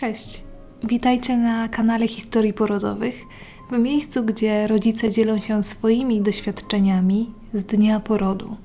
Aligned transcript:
Cześć. 0.00 0.44
Witajcie 0.84 1.36
na 1.36 1.68
kanale 1.68 2.08
Historii 2.08 2.52
Porodowych, 2.52 3.22
w 3.70 3.78
miejscu, 3.78 4.24
gdzie 4.24 4.66
rodzice 4.66 5.10
dzielą 5.10 5.40
się 5.40 5.62
swoimi 5.62 6.20
doświadczeniami 6.20 7.30
z 7.54 7.64
dnia 7.64 8.00
porodu. 8.00 8.56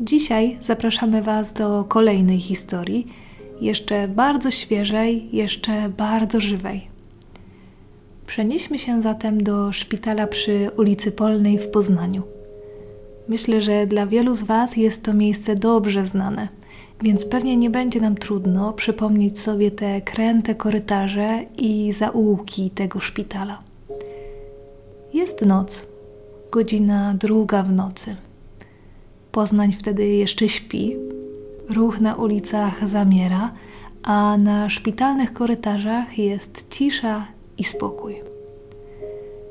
Dzisiaj 0.00 0.58
zapraszamy 0.60 1.22
Was 1.22 1.52
do 1.52 1.84
kolejnej 1.84 2.40
historii, 2.40 3.06
jeszcze 3.60 4.08
bardzo 4.08 4.50
świeżej, 4.50 5.28
jeszcze 5.36 5.88
bardzo 5.88 6.40
żywej. 6.40 6.88
Przenieśmy 8.26 8.78
się 8.78 9.02
zatem 9.02 9.42
do 9.42 9.72
szpitala 9.72 10.26
przy 10.26 10.70
ulicy 10.76 11.12
Polnej 11.12 11.58
w 11.58 11.68
Poznaniu. 11.68 12.22
Myślę, 13.28 13.60
że 13.60 13.86
dla 13.86 14.06
wielu 14.06 14.34
z 14.34 14.42
Was 14.42 14.76
jest 14.76 15.02
to 15.02 15.14
miejsce 15.14 15.56
dobrze 15.56 16.06
znane, 16.06 16.48
więc 17.02 17.26
pewnie 17.26 17.56
nie 17.56 17.70
będzie 17.70 18.00
nam 18.00 18.14
trudno 18.14 18.72
przypomnieć 18.72 19.40
sobie 19.40 19.70
te 19.70 20.00
kręte 20.00 20.54
korytarze 20.54 21.44
i 21.58 21.92
zaułki 21.92 22.70
tego 22.70 23.00
szpitala. 23.00 23.62
Jest 25.14 25.46
noc, 25.46 25.86
godzina 26.52 27.14
druga 27.18 27.62
w 27.62 27.72
nocy. 27.72 28.16
Poznań 29.32 29.72
wtedy 29.72 30.06
jeszcze 30.06 30.48
śpi, 30.48 30.96
ruch 31.70 32.00
na 32.00 32.14
ulicach 32.14 32.88
zamiera, 32.88 33.52
a 34.02 34.36
na 34.38 34.68
szpitalnych 34.68 35.32
korytarzach 35.32 36.18
jest 36.18 36.66
cisza 36.70 37.26
i 37.58 37.64
spokój. 37.64 38.14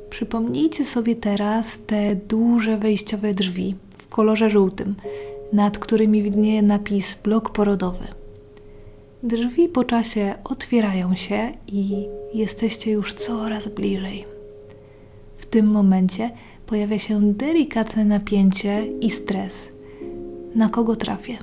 Przypomnijcie 0.09 0.85
sobie 0.85 1.15
teraz 1.15 1.79
te 1.87 2.15
duże 2.15 2.77
wejściowe 2.77 3.33
drzwi 3.33 3.75
w 3.97 4.07
kolorze 4.07 4.49
żółtym, 4.49 4.95
nad 5.53 5.77
którymi 5.77 6.23
widnieje 6.23 6.61
napis 6.61 7.17
blok 7.23 7.49
porodowy. 7.49 8.07
Drzwi 9.23 9.69
po 9.69 9.83
czasie 9.83 10.35
otwierają 10.43 11.15
się 11.15 11.53
i 11.67 12.07
jesteście 12.33 12.91
już 12.91 13.13
coraz 13.13 13.67
bliżej. 13.67 14.25
W 15.35 15.45
tym 15.45 15.67
momencie 15.67 16.29
pojawia 16.65 16.99
się 16.99 17.33
delikatne 17.33 18.05
napięcie 18.05 18.87
i 19.01 19.09
stres. 19.09 19.71
Na 20.55 20.69
kogo 20.69 20.95
trafię? 20.95 21.37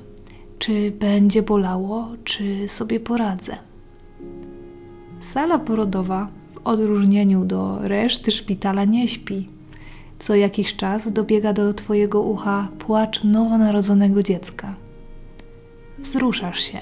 Czy 0.59 0.91
będzie 0.91 1.43
bolało, 1.43 2.09
czy 2.25 2.69
sobie 2.69 3.01
poradzę? 3.01 3.57
Sala 5.21 5.59
porodowa 5.59 6.29
w 6.55 6.67
odróżnieniu 6.67 7.45
do 7.45 7.79
reszty 7.89 8.31
szpitala 8.31 8.85
nie 8.85 9.09
śpi. 9.09 9.58
Co 10.19 10.35
jakiś 10.35 10.77
czas 10.77 11.13
dobiega 11.13 11.53
do 11.53 11.75
Twojego 11.75 12.23
ucha 12.23 12.69
płacz 12.79 13.25
nowonarodzonego 13.25 14.23
dziecka. 14.23 14.75
Wzruszasz 15.99 16.61
się. 16.61 16.79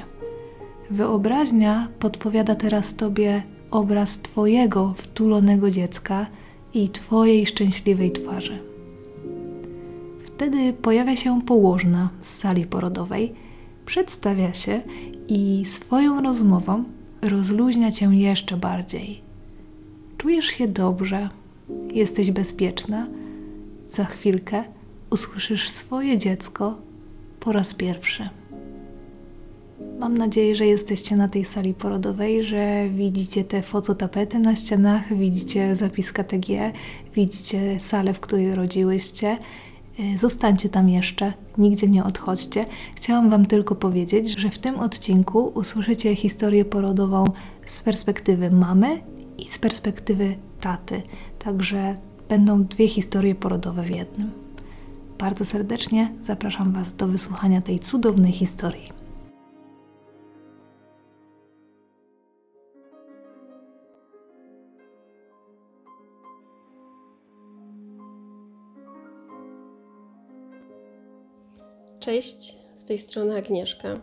Wyobraźnia 0.91 1.89
podpowiada 1.99 2.55
teraz 2.55 2.95
Tobie 2.95 3.43
obraz 3.71 4.19
Twojego 4.19 4.95
wtulonego 4.97 5.71
dziecka 5.71 6.27
i 6.75 6.89
Twojej 6.89 7.47
szczęśliwej 7.47 8.11
twarzy. 8.11 8.59
Wtedy 10.25 10.73
pojawia 10.73 11.17
się 11.17 11.43
położna 11.43 12.09
z 12.21 12.29
sali 12.29 12.67
porodowej, 12.67 13.35
przedstawia 13.87 14.53
się 14.55 14.81
i 15.29 15.65
swoją 15.65 16.23
rozmową 16.23 16.85
rozluźnia 17.23 17.91
cię 17.91 18.07
jeszcze 18.07 18.57
bardziej. 18.57 19.21
Czujesz 20.19 20.47
się 20.47 20.69
dobrze, 20.69 21.29
jesteś 21.93 22.31
bezpieczna. 22.31 23.07
Za 23.89 24.05
chwilkę 24.05 24.65
usłyszysz 25.11 25.71
swoje 25.71 26.19
dziecko 26.19 26.79
po 27.41 27.53
raz 27.53 27.75
pierwszy. 27.75 28.29
Mam 29.99 30.19
nadzieję, 30.19 30.55
że 30.55 30.67
jesteście 30.67 31.17
na 31.17 31.29
tej 31.29 31.45
sali 31.45 31.75
porodowej, 31.75 32.45
że 32.45 32.89
widzicie 32.89 33.45
te 33.45 33.63
fototapety 33.63 34.39
na 34.39 34.55
ścianach, 34.57 35.17
widzicie 35.17 35.77
zapis 35.77 36.13
KTG, 36.13 36.73
widzicie 37.15 37.81
salę, 37.81 38.15
w 38.15 38.21
której 38.21 38.55
rodziłyście. 38.55 39.39
Y, 40.01 40.19
Zostańcie 40.19 40.69
tam 40.69 40.89
jeszcze, 40.89 41.33
nigdzie 41.59 41.89
nie 41.89 42.05
odchodźcie. 42.05 42.65
Chciałam 42.97 43.31
Wam 43.31 43.47
tylko 43.47 43.75
powiedzieć, 43.75 44.41
że 44.41 44.51
w 44.51 44.59
tym 44.59 44.79
odcinku 44.79 45.53
usłyszycie 45.55 46.17
historię 46.17 46.65
porodową 46.65 47.25
z 47.65 47.83
perspektywy 47.83 48.51
mamy 48.51 49.01
i 49.39 49.49
z 49.49 49.59
perspektywy 49.59 50.37
taty. 50.61 51.03
Także 51.39 51.97
będą 52.29 52.65
dwie 52.65 52.89
historie 52.89 53.35
porodowe 53.35 53.83
w 53.83 53.91
jednym. 53.91 54.31
Bardzo 55.19 55.45
serdecznie 55.45 56.13
zapraszam 56.21 56.73
Was 56.73 56.97
do 56.97 57.09
wysłuchania 57.09 57.63
tej 57.63 57.79
cudownej 57.79 58.33
historii. 58.33 58.97
Cześć, 72.01 72.57
z 72.77 72.85
tej 72.85 72.99
strony 72.99 73.37
Agnieszka. 73.37 74.01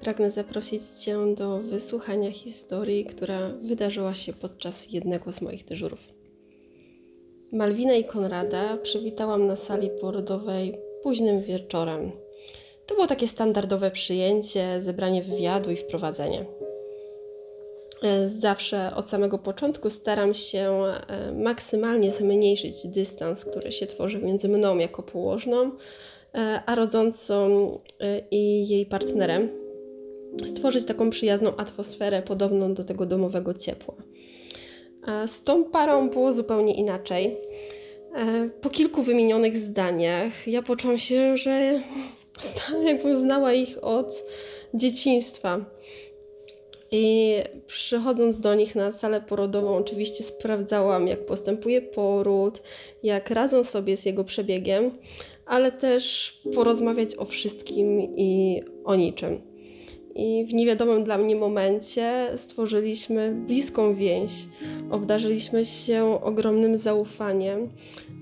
Pragnę 0.00 0.30
zaprosić 0.30 0.82
Cię 0.82 1.34
do 1.34 1.58
wysłuchania 1.58 2.30
historii, 2.30 3.04
która 3.04 3.48
wydarzyła 3.48 4.14
się 4.14 4.32
podczas 4.32 4.92
jednego 4.92 5.32
z 5.32 5.42
moich 5.42 5.64
dyżurów. 5.64 6.19
Malwinę 7.52 7.98
i 7.98 8.04
Konrada 8.04 8.76
przywitałam 8.76 9.46
na 9.46 9.56
sali 9.56 9.90
porodowej 10.00 10.78
późnym 11.02 11.42
wieczorem. 11.42 12.12
To 12.86 12.94
było 12.94 13.06
takie 13.06 13.28
standardowe 13.28 13.90
przyjęcie, 13.90 14.82
zebranie 14.82 15.22
wywiadu 15.22 15.70
i 15.70 15.76
wprowadzenie. 15.76 16.44
Zawsze 18.26 18.94
od 18.94 19.10
samego 19.10 19.38
początku 19.38 19.90
staram 19.90 20.34
się 20.34 20.82
e, 21.08 21.32
maksymalnie 21.32 22.10
zmniejszyć 22.10 22.86
dystans, 22.86 23.44
który 23.44 23.72
się 23.72 23.86
tworzy 23.86 24.18
między 24.18 24.48
mną 24.48 24.78
jako 24.78 25.02
położną, 25.02 25.70
e, 26.34 26.62
a 26.66 26.74
rodzącą 26.74 27.68
e, 28.00 28.20
i 28.30 28.68
jej 28.68 28.86
partnerem. 28.86 29.48
Stworzyć 30.44 30.84
taką 30.84 31.10
przyjazną 31.10 31.56
atmosferę, 31.56 32.22
podobną 32.22 32.74
do 32.74 32.84
tego 32.84 33.06
domowego 33.06 33.54
ciepła. 33.54 33.94
A 35.06 35.26
z 35.26 35.42
tą 35.42 35.64
parą 35.64 36.08
było 36.08 36.32
zupełnie 36.32 36.74
inaczej. 36.74 37.36
E, 38.16 38.48
Po 38.60 38.70
kilku 38.70 39.02
wymienionych 39.02 39.56
zdaniach 39.56 40.46
ja 40.46 40.62
poczułam 40.62 40.98
się, 40.98 41.36
że 41.36 41.82
jakbym 42.84 43.20
znała 43.20 43.52
ich 43.52 43.84
od 43.84 44.24
dzieciństwa. 44.74 45.64
I 46.92 47.34
przychodząc 47.66 48.40
do 48.40 48.54
nich 48.54 48.74
na 48.74 48.92
salę 48.92 49.20
porodową, 49.20 49.76
oczywiście 49.76 50.24
sprawdzałam, 50.24 51.08
jak 51.08 51.26
postępuje 51.26 51.82
poród, 51.82 52.62
jak 53.02 53.30
radzą 53.30 53.64
sobie 53.64 53.96
z 53.96 54.04
jego 54.04 54.24
przebiegiem, 54.24 54.90
ale 55.46 55.72
też 55.72 56.32
porozmawiać 56.54 57.16
o 57.16 57.24
wszystkim 57.24 58.00
i 58.16 58.62
o 58.84 58.94
niczym. 58.94 59.49
I 60.20 60.44
w 60.44 60.54
niewiadomym 60.54 61.04
dla 61.04 61.18
mnie 61.18 61.36
momencie 61.36 62.28
stworzyliśmy 62.36 63.32
bliską 63.46 63.94
więź, 63.94 64.32
obdarzyliśmy 64.90 65.64
się 65.64 66.20
ogromnym 66.22 66.76
zaufaniem, 66.76 67.68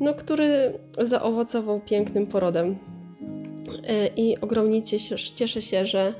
no, 0.01 0.15
który 0.15 0.73
zaowocował 0.99 1.81
pięknym 1.81 2.27
porodem. 2.27 2.77
E, 3.89 4.07
I 4.17 4.41
ogromnie 4.41 4.83
cieszę, 4.83 5.17
cieszę 5.35 5.63
się, 5.63 5.87
że 5.87 6.15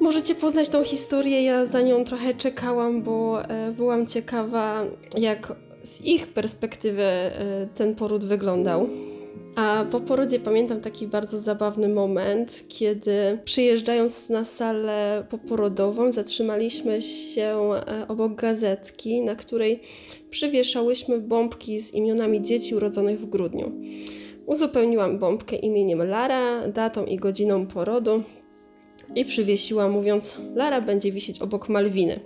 Możecie 0.00 0.34
poznać 0.34 0.68
tą 0.68 0.84
historię. 0.84 1.42
Ja 1.42 1.66
za 1.66 1.80
nią 1.80 2.04
trochę 2.04 2.34
czekałam, 2.34 3.02
bo 3.02 3.44
e, 3.44 3.72
byłam 3.72 4.06
ciekawa, 4.06 4.84
jak 5.18 5.56
z 5.84 6.00
ich 6.00 6.26
perspektywy 6.26 7.02
e, 7.02 7.30
ten 7.74 7.94
poród 7.94 8.24
wyglądał. 8.24 8.88
A 9.56 9.84
po 9.90 10.00
porodzie 10.00 10.38
pamiętam 10.40 10.80
taki 10.80 11.06
bardzo 11.06 11.38
zabawny 11.38 11.88
moment, 11.88 12.64
kiedy 12.68 13.38
przyjeżdżając 13.44 14.28
na 14.28 14.44
salę 14.44 15.26
poporodową, 15.30 16.12
zatrzymaliśmy 16.12 17.02
się 17.02 17.70
e, 17.74 18.08
obok 18.08 18.34
gazetki, 18.34 19.22
na 19.22 19.34
której 19.34 19.80
przywieszałyśmy 20.30 21.20
bombki 21.20 21.80
z 21.80 21.94
imionami 21.94 22.42
dzieci 22.42 22.74
urodzonych 22.74 23.20
w 23.20 23.26
grudniu. 23.26 23.72
Uzupełniłam 24.46 25.18
bombkę 25.18 25.56
imieniem 25.56 26.02
Lara, 26.02 26.68
datą 26.68 27.04
i 27.04 27.16
godziną 27.16 27.66
porodu 27.66 28.22
i 29.14 29.24
przywiesiła, 29.24 29.88
mówiąc: 29.88 30.38
Lara 30.54 30.80
będzie 30.80 31.12
wisieć 31.12 31.38
obok 31.42 31.68
Malwiny. 31.68 32.20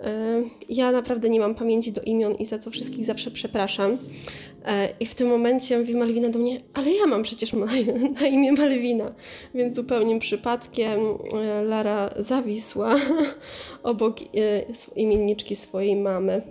E, 0.00 0.42
Ja 0.68 0.92
naprawdę 0.92 1.28
nie 1.28 1.40
mam 1.40 1.54
pamięci 1.54 1.92
do 1.92 2.02
imion 2.02 2.34
i 2.34 2.46
za 2.46 2.58
co 2.58 2.70
wszystkich 2.70 3.04
zawsze 3.04 3.30
przepraszam. 3.30 3.98
E, 4.66 4.88
I 5.00 5.06
w 5.06 5.14
tym 5.14 5.28
momencie 5.28 5.78
mówi 5.78 5.94
Malwina 5.94 6.28
do 6.28 6.38
mnie, 6.38 6.60
ale 6.74 6.92
ja 6.92 7.06
mam 7.06 7.22
przecież 7.22 7.52
na 8.20 8.26
imię 8.26 8.52
Malwina. 8.52 9.12
Więc 9.54 9.74
zupełnie 9.74 10.18
przypadkiem 10.18 11.00
e, 11.00 11.64
Lara 11.64 12.10
zawisła 12.18 12.94
obok 13.82 14.16
e, 14.20 14.24
imienniczki 14.96 15.56
swojej 15.56 15.96
mamy. 15.96 16.42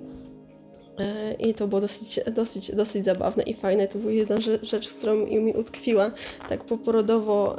I 1.39 1.53
to 1.53 1.67
było 1.67 1.81
dosyć, 1.81 2.19
dosyć, 2.31 2.75
dosyć 2.75 3.05
zabawne 3.05 3.43
i 3.43 3.53
fajne. 3.53 3.87
To 3.87 3.99
była 3.99 4.11
jedna 4.11 4.35
rze- 4.35 4.65
rzecz, 4.65 4.93
którą 4.93 5.15
mi 5.15 5.53
utkwiła 5.53 6.11
tak 6.49 6.63
poporodowo, 6.63 7.57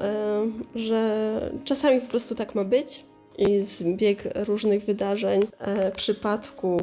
że 0.75 1.51
czasami 1.65 2.01
po 2.01 2.07
prostu 2.07 2.35
tak 2.35 2.55
ma 2.55 2.65
być 2.65 3.05
i 3.39 3.61
zbieg 3.61 4.29
różnych 4.35 4.85
wydarzeń, 4.85 5.47
e, 5.59 5.93
przypadków 5.93 6.83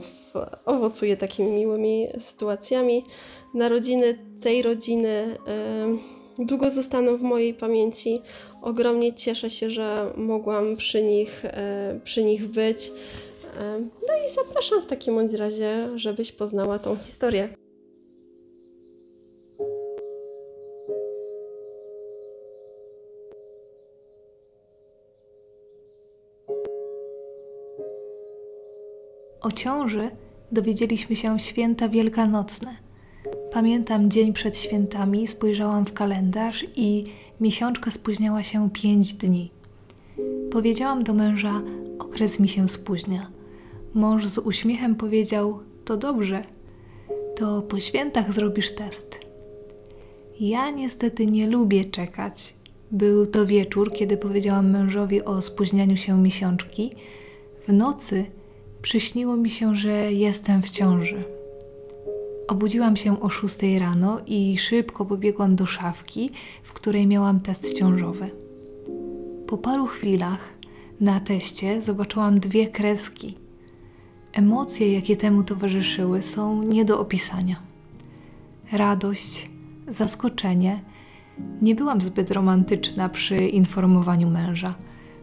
owocuje 0.66 1.18
takimi 1.18 1.52
miłymi 1.52 2.08
sytuacjami. 2.20 3.06
Narodziny 3.54 4.18
tej 4.42 4.62
rodziny 4.62 5.38
e, 5.48 6.46
długo 6.46 6.70
zostaną 6.70 7.18
w 7.18 7.22
mojej 7.22 7.54
pamięci. 7.54 8.22
Ogromnie 8.62 9.14
cieszę 9.14 9.50
się, 9.50 9.70
że 9.70 10.14
mogłam 10.18 10.76
przy 10.78 11.04
nich, 11.04 11.46
e, 11.46 12.00
przy 12.04 12.24
nich 12.24 12.48
być. 12.48 12.92
No 14.08 14.14
i 14.28 14.32
zapraszam 14.36 14.82
w 14.82 14.86
takim 14.86 15.16
bądź 15.16 15.34
razie, 15.34 15.90
żebyś 15.96 16.32
poznała 16.32 16.80
tą 16.80 16.96
historię. 16.96 17.63
Ciąży 29.54 30.12
dowiedzieliśmy 30.52 31.16
się 31.16 31.40
święta 31.40 31.90
wielkanocne. 31.90 32.76
Pamiętam 33.52 34.10
dzień 34.10 34.34
przed 34.34 34.58
świętami, 34.58 35.28
spojrzałam 35.28 35.86
w 35.86 35.94
kalendarz 35.94 36.66
i 36.76 37.04
miesiączka 37.42 37.92
spóźniała 37.92 38.44
się 38.44 38.70
pięć 38.70 39.14
dni. 39.14 39.52
Powiedziałam 40.52 41.04
do 41.04 41.14
męża: 41.14 41.62
Okres 42.00 42.40
mi 42.40 42.50
się 42.50 42.70
spóźnia. 42.70 43.32
Mąż 43.94 44.26
z 44.26 44.38
uśmiechem 44.38 44.96
powiedział: 44.96 45.60
To 45.86 45.98
dobrze, 45.98 46.44
to 47.36 47.62
po 47.62 47.80
świętach 47.80 48.34
zrobisz 48.34 48.76
test. 48.76 49.20
Ja 50.40 50.70
niestety 50.70 51.26
nie 51.26 51.48
lubię 51.48 51.86
czekać. 51.86 52.54
Był 52.92 53.28
to 53.28 53.46
wieczór, 53.46 53.94
kiedy 53.94 54.18
powiedziałam 54.18 54.72
mężowi 54.72 55.24
o 55.26 55.42
spóźnianiu 55.42 55.98
się 55.98 56.22
miesiączki. 56.22 56.92
W 57.68 57.74
nocy 57.74 58.26
przyśniło 58.84 59.38
mi 59.38 59.50
się, 59.50 59.76
że 59.76 60.14
jestem 60.14 60.62
w 60.62 60.70
ciąży. 60.70 61.24
Obudziłam 62.48 62.96
się 62.96 63.22
o 63.22 63.30
6 63.30 63.56
rano 63.80 64.20
i 64.28 64.58
szybko 64.58 65.06
pobiegłam 65.06 65.56
do 65.56 65.66
szafki, 65.66 66.30
w 66.64 66.74
której 66.74 67.08
miałam 67.08 67.40
test 67.40 67.74
ciążowy. 67.74 68.32
Po 69.48 69.58
paru 69.58 69.88
chwilach 69.88 70.54
na 71.00 71.20
teście 71.20 71.82
zobaczyłam 71.82 72.40
dwie 72.40 72.68
kreski. 72.68 73.38
Emocje, 74.34 74.94
jakie 74.94 75.16
temu 75.16 75.44
towarzyszyły, 75.44 76.24
są 76.24 76.64
nie 76.64 76.86
do 76.86 77.00
opisania. 77.00 77.56
Radość, 78.72 79.50
zaskoczenie. 79.88 80.80
Nie 81.62 81.76
byłam 81.76 82.02
zbyt 82.02 82.32
romantyczna 82.32 83.10
przy 83.10 83.36
informowaniu 83.36 84.30
męża. 84.30 84.76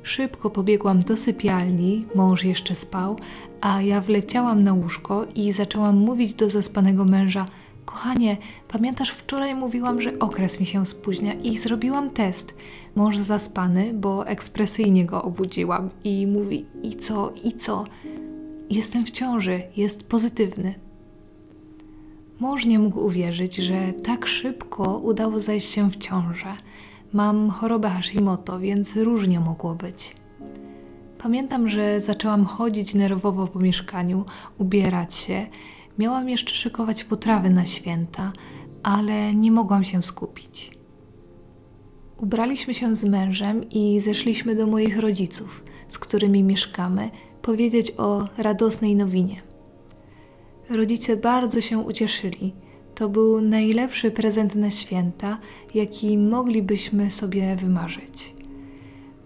Szybko 0.02 0.50
pobiegłam 0.50 0.98
do 0.98 1.16
sypialni, 1.16 2.06
mąż 2.14 2.44
jeszcze 2.44 2.74
spał, 2.74 3.16
a 3.60 3.82
ja 3.82 4.00
wleciałam 4.00 4.64
na 4.64 4.72
łóżko 4.72 5.26
i 5.34 5.52
zaczęłam 5.52 5.96
mówić 5.96 6.34
do 6.34 6.50
zaspanego 6.50 7.04
męża: 7.04 7.46
Kochanie, 7.84 8.36
pamiętasz, 8.68 9.10
wczoraj 9.10 9.54
mówiłam, 9.54 10.00
że 10.00 10.18
okres 10.18 10.60
mi 10.60 10.66
się 10.66 10.86
spóźnia 10.86 11.34
i 11.34 11.58
zrobiłam 11.58 12.10
test. 12.10 12.54
Mąż 12.96 13.16
zaspany, 13.16 13.94
bo 13.94 14.26
ekspresyjnie 14.26 15.06
go 15.06 15.22
obudziłam 15.22 15.90
i 16.04 16.26
mówi: 16.26 16.66
I 16.82 16.96
co, 16.96 17.32
i 17.44 17.52
co? 17.52 17.84
Jestem 18.70 19.06
w 19.06 19.10
ciąży, 19.10 19.62
jest 19.76 20.02
pozytywny. 20.02 20.74
Mąż 22.40 22.66
nie 22.66 22.78
mógł 22.78 23.00
uwierzyć, 23.00 23.56
że 23.56 23.92
tak 23.92 24.26
szybko 24.26 24.98
udało 24.98 25.40
zajść 25.40 25.70
się 25.70 25.90
w 25.90 25.96
ciążę. 25.96 26.56
Mam 27.12 27.50
chorobę 27.50 27.88
Hashimoto, 27.88 28.60
więc 28.60 28.96
różnie 28.96 29.40
mogło 29.40 29.74
być. 29.74 30.14
Pamiętam, 31.18 31.68
że 31.68 32.00
zaczęłam 32.00 32.44
chodzić 32.44 32.94
nerwowo 32.94 33.46
po 33.46 33.58
mieszkaniu, 33.58 34.24
ubierać 34.58 35.14
się. 35.14 35.46
Miałam 35.98 36.28
jeszcze 36.28 36.54
szykować 36.54 37.04
potrawy 37.04 37.50
na 37.50 37.66
święta, 37.66 38.32
ale 38.82 39.34
nie 39.34 39.50
mogłam 39.50 39.84
się 39.84 40.02
skupić. 40.02 40.70
Ubraliśmy 42.16 42.74
się 42.74 42.96
z 42.96 43.04
mężem 43.04 43.70
i 43.70 44.00
zeszliśmy 44.00 44.54
do 44.54 44.66
moich 44.66 44.98
rodziców, 44.98 45.64
z 45.88 45.98
którymi 45.98 46.42
mieszkamy, 46.42 47.10
powiedzieć 47.42 47.92
o 47.98 48.28
radosnej 48.38 48.96
nowinie. 48.96 49.42
Rodzice 50.70 51.16
bardzo 51.16 51.60
się 51.60 51.78
ucieszyli. 51.78 52.52
To 53.00 53.08
był 53.08 53.40
najlepszy 53.40 54.10
prezent 54.10 54.54
na 54.54 54.70
święta, 54.70 55.38
jaki 55.74 56.18
moglibyśmy 56.18 57.10
sobie 57.10 57.56
wymarzyć. 57.56 58.34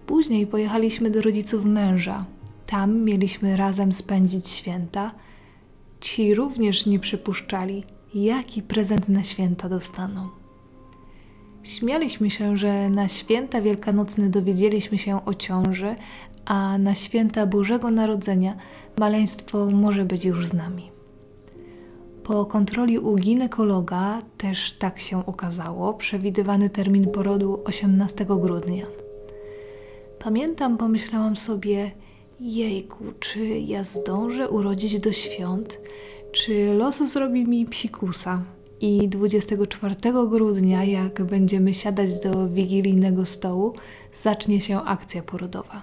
Później 0.07 0.47
pojechaliśmy 0.47 1.09
do 1.09 1.21
rodziców 1.21 1.65
męża. 1.65 2.25
Tam 2.65 3.03
mieliśmy 3.03 3.57
razem 3.57 3.91
spędzić 3.91 4.47
święta. 4.47 5.11
Ci 5.99 6.35
również 6.35 6.85
nie 6.85 6.99
przypuszczali, 6.99 7.83
jaki 8.13 8.61
prezent 8.61 9.09
na 9.09 9.23
święta 9.23 9.69
dostaną. 9.69 10.29
Śmialiśmy 11.63 12.29
się, 12.29 12.57
że 12.57 12.89
na 12.89 13.07
święta 13.07 13.61
wielkanocne 13.61 14.29
dowiedzieliśmy 14.29 14.97
się 14.97 15.25
o 15.25 15.33
ciąży, 15.33 15.95
a 16.45 16.77
na 16.77 16.95
święta 16.95 17.45
Bożego 17.45 17.91
Narodzenia 17.91 18.55
maleństwo 18.99 19.65
może 19.65 20.05
być 20.05 20.25
już 20.25 20.47
z 20.47 20.53
nami. 20.53 20.94
Po 22.25 22.45
kontroli 22.45 22.99
u 22.99 23.15
ginekologa 23.15 24.21
też 24.37 24.73
tak 24.73 24.99
się 24.99 25.25
okazało, 25.25 25.93
przewidywany 25.93 26.69
termin 26.69 27.11
porodu 27.11 27.61
18 27.65 28.25
grudnia. 28.25 28.85
Pamiętam, 30.19 30.77
pomyślałam 30.77 31.35
sobie, 31.35 31.91
jejku, 32.39 33.03
czy 33.19 33.45
ja 33.45 33.83
zdążę 33.83 34.49
urodzić 34.49 34.99
do 34.99 35.11
świąt, 35.11 35.79
czy 36.31 36.73
los 36.73 36.97
zrobi 36.97 37.47
mi 37.47 37.65
psikusa. 37.65 38.43
I 38.81 39.09
24 39.09 39.95
grudnia, 40.29 40.83
jak 40.83 41.23
będziemy 41.23 41.73
siadać 41.73 42.19
do 42.19 42.49
wigilijnego 42.49 43.25
stołu, 43.25 43.73
zacznie 44.13 44.61
się 44.61 44.81
akcja 44.81 45.23
porodowa. 45.23 45.81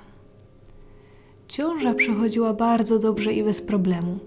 Ciąża 1.49 1.95
przechodziła 1.95 2.55
bardzo 2.55 2.99
dobrze 2.99 3.33
i 3.33 3.45
bez 3.45 3.63
problemu. 3.63 4.19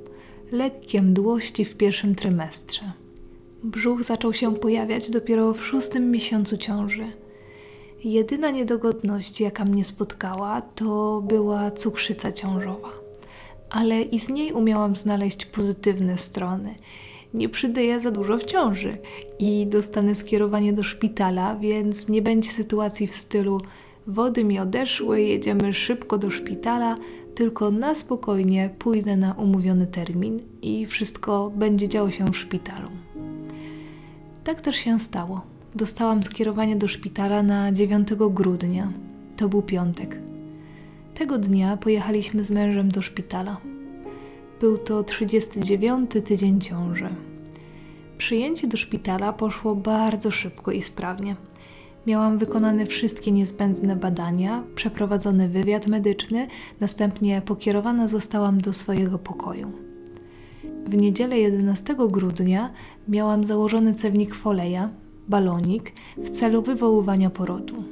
Lekkie 0.56 1.02
mdłości 1.02 1.66
w 1.66 1.76
pierwszym 1.78 2.16
trymestrze. 2.16 2.92
Brzuch 3.64 4.04
zaczął 4.04 4.34
się 4.34 4.56
pojawiać 4.56 5.10
dopiero 5.10 5.54
w 5.54 5.66
szóstym 5.66 6.12
miesiącu 6.12 6.58
ciąży. 6.58 7.08
Jedyna 8.04 8.52
niedogodność, 8.52 9.42
jaka 9.42 9.66
mnie 9.66 9.86
spotkała, 9.86 10.62
to 10.62 11.22
była 11.28 11.72
cukrzyca 11.72 12.32
ciążowa. 12.32 12.90
Ale 13.70 14.02
i 14.02 14.20
z 14.20 14.30
niej 14.30 14.54
umiałam 14.54 14.96
znaleźć 14.96 15.46
pozytywne 15.46 16.18
strony. 16.18 16.76
Nie 17.34 17.50
przydaję 17.50 18.02
za 18.02 18.12
dużo 18.12 18.38
w 18.38 18.46
ciąży 18.46 18.98
i 19.40 19.68
dostanę 19.68 20.16
skierowanie 20.16 20.74
do 20.74 20.84
szpitala, 20.84 21.56
więc 21.56 22.10
nie 22.10 22.22
będzie 22.22 22.50
sytuacji 22.50 23.08
w 23.08 23.16
stylu 23.16 23.62
wody 24.08 24.44
mi 24.44 24.60
odeszły, 24.60 25.22
jedziemy 25.22 25.74
szybko 25.74 26.18
do 26.18 26.32
szpitala, 26.32 26.98
tylko 27.36 27.72
na 27.72 27.96
spokojnie 27.96 28.70
pójdę 28.80 29.18
na 29.18 29.34
umówiony 29.34 29.88
termin 29.88 30.39
i 30.62 30.86
wszystko 30.86 31.51
będzie 31.56 31.89
działo 31.89 32.12
się 32.12 32.25
w 32.25 32.38
szpitalu. 32.38 32.89
Tak 34.44 34.62
też 34.62 34.75
się 34.75 35.00
stało. 35.00 35.42
Dostałam 35.75 36.24
skierowanie 36.24 36.75
do 36.75 36.88
szpitala 36.88 37.44
na 37.44 37.72
9 37.72 38.08
grudnia. 38.15 38.92
To 39.38 39.50
był 39.50 39.62
piątek. 39.62 40.20
Tego 41.13 41.38
dnia 41.38 41.77
pojechaliśmy 41.77 42.44
z 42.44 42.51
mężem 42.51 42.92
do 42.92 43.01
szpitala. 43.01 43.58
Był 44.62 44.77
to 44.77 45.04
39 45.04 46.12
tydzień 46.25 46.62
ciąży. 46.62 47.10
Przyjęcie 48.18 48.68
do 48.68 48.77
szpitala 48.77 49.34
poszło 49.34 49.75
bardzo 49.75 50.32
szybko 50.32 50.72
i 50.72 50.82
sprawnie. 50.82 51.36
Miałam 52.08 52.38
wykonane 52.38 52.86
wszystkie 52.86 53.32
niezbędne 53.32 53.96
badania, 53.96 54.64
przeprowadzony 54.76 55.50
wywiad 55.50 55.88
medyczny, 55.88 56.48
następnie 56.80 57.42
pokierowana 57.42 58.08
zostałam 58.08 58.62
do 58.62 58.74
swojego 58.74 59.20
pokoju. 59.20 59.72
W 60.88 60.98
niedzielę 60.98 61.40
11 61.40 61.96
grudnia 62.10 62.70
miałam 63.08 63.44
założony 63.44 63.96
cewnik 63.96 64.36
foleja, 64.36 64.90
balonik, 65.28 65.94
w 66.18 66.30
celu 66.30 66.62
wywoływania 66.62 67.30
porodu. 67.30 67.84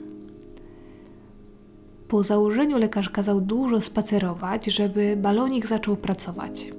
Po 2.08 2.24
założeniu 2.24 2.78
lekarz 2.78 3.10
kazał 3.10 3.42
dużo 3.42 3.82
spacerować, 3.82 4.66
żeby 4.66 5.18
balonik 5.22 5.66
zaczął 5.66 5.96
pracować. 5.96 6.74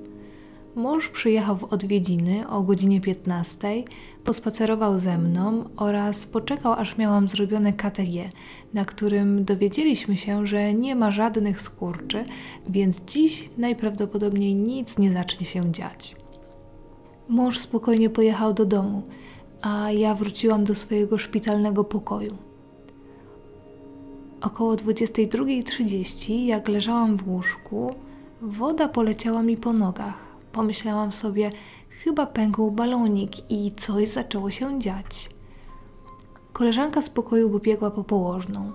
Mąż 0.74 1.08
przyjechał 1.08 1.56
w 1.56 1.64
odwiedziny 1.64 2.48
o 2.48 2.62
godzinie 2.62 3.00
15, 3.00 3.84
pospacerował 4.24 4.98
ze 4.98 5.18
mną 5.18 5.64
oraz 5.76 6.26
poczekał, 6.26 6.72
aż 6.72 6.96
miałam 6.96 7.28
zrobione 7.28 7.72
KTG, 7.72 8.30
na 8.74 8.84
którym 8.84 9.44
dowiedzieliśmy 9.44 10.16
się, 10.16 10.46
że 10.46 10.74
nie 10.74 10.96
ma 10.96 11.10
żadnych 11.10 11.60
skurczy, 11.60 12.24
więc 12.68 13.00
dziś 13.04 13.50
najprawdopodobniej 13.58 14.54
nic 14.54 14.98
nie 14.98 15.12
zacznie 15.12 15.46
się 15.46 15.72
dziać. 15.72 16.16
Mąż 17.28 17.58
spokojnie 17.58 18.10
pojechał 18.10 18.54
do 18.54 18.64
domu, 18.64 19.02
a 19.62 19.90
ja 19.90 20.14
wróciłam 20.14 20.64
do 20.64 20.74
swojego 20.74 21.18
szpitalnego 21.18 21.84
pokoju. 21.84 22.36
Około 24.40 24.74
22.30, 24.74 26.44
jak 26.44 26.68
leżałam 26.68 27.16
w 27.16 27.28
łóżku, 27.28 27.94
woda 28.42 28.88
poleciała 28.88 29.42
mi 29.42 29.56
po 29.56 29.72
nogach. 29.72 30.33
Pomyślałam 30.54 31.12
sobie, 31.12 31.50
chyba 31.88 32.26
pękł 32.26 32.70
balonik 32.70 33.50
i 33.50 33.72
coś 33.72 34.08
zaczęło 34.08 34.50
się 34.50 34.78
dziać. 34.78 35.30
Koleżanka 36.52 37.02
z 37.02 37.10
pokoju 37.10 37.50
pobiegła 37.50 37.90
po 37.90 38.04
położną. 38.04 38.72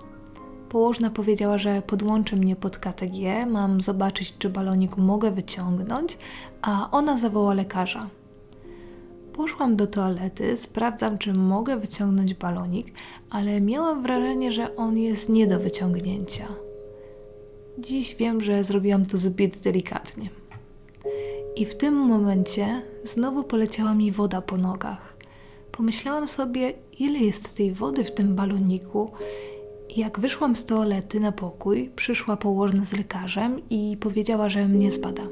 Położna 0.68 1.10
powiedziała, 1.10 1.58
że 1.58 1.82
podłączy 1.82 2.36
mnie 2.36 2.56
pod 2.56 2.78
KTG, 2.78 3.46
mam 3.46 3.80
zobaczyć, 3.80 4.34
czy 4.38 4.48
balonik 4.50 4.96
mogę 4.96 5.30
wyciągnąć, 5.30 6.18
a 6.62 6.88
ona 6.90 7.16
zawoła 7.16 7.54
lekarza. 7.54 8.10
Poszłam 9.32 9.76
do 9.76 9.86
toalety, 9.86 10.56
sprawdzam, 10.56 11.18
czy 11.18 11.32
mogę 11.32 11.76
wyciągnąć 11.76 12.34
balonik, 12.34 12.86
ale 13.30 13.60
miałam 13.60 14.02
wrażenie, 14.02 14.52
że 14.52 14.76
on 14.76 14.98
jest 14.98 15.28
nie 15.28 15.46
do 15.46 15.58
wyciągnięcia. 15.58 16.48
Dziś 17.78 18.14
wiem, 18.14 18.40
że 18.40 18.64
zrobiłam 18.64 19.06
to 19.06 19.18
zbyt 19.18 19.58
delikatnie. 19.58 20.30
I 21.56 21.66
w 21.66 21.74
tym 21.76 21.94
momencie 21.94 22.82
znowu 23.04 23.44
poleciała 23.44 23.94
mi 23.94 24.12
woda 24.12 24.40
po 24.40 24.56
nogach. 24.56 25.16
Pomyślałam 25.72 26.28
sobie, 26.28 26.72
ile 26.98 27.18
jest 27.18 27.56
tej 27.56 27.72
wody 27.72 28.04
w 28.04 28.10
tym 28.10 28.34
baloniku. 28.34 29.10
I 29.88 30.00
jak 30.00 30.20
wyszłam 30.20 30.56
z 30.56 30.64
toalety 30.64 31.20
na 31.20 31.32
pokój, 31.32 31.90
przyszła 31.96 32.36
położna 32.36 32.84
z 32.84 32.92
lekarzem 32.92 33.62
i 33.70 33.96
powiedziała, 34.00 34.48
że 34.48 34.68
mnie 34.68 34.92
zbada. 34.92 35.22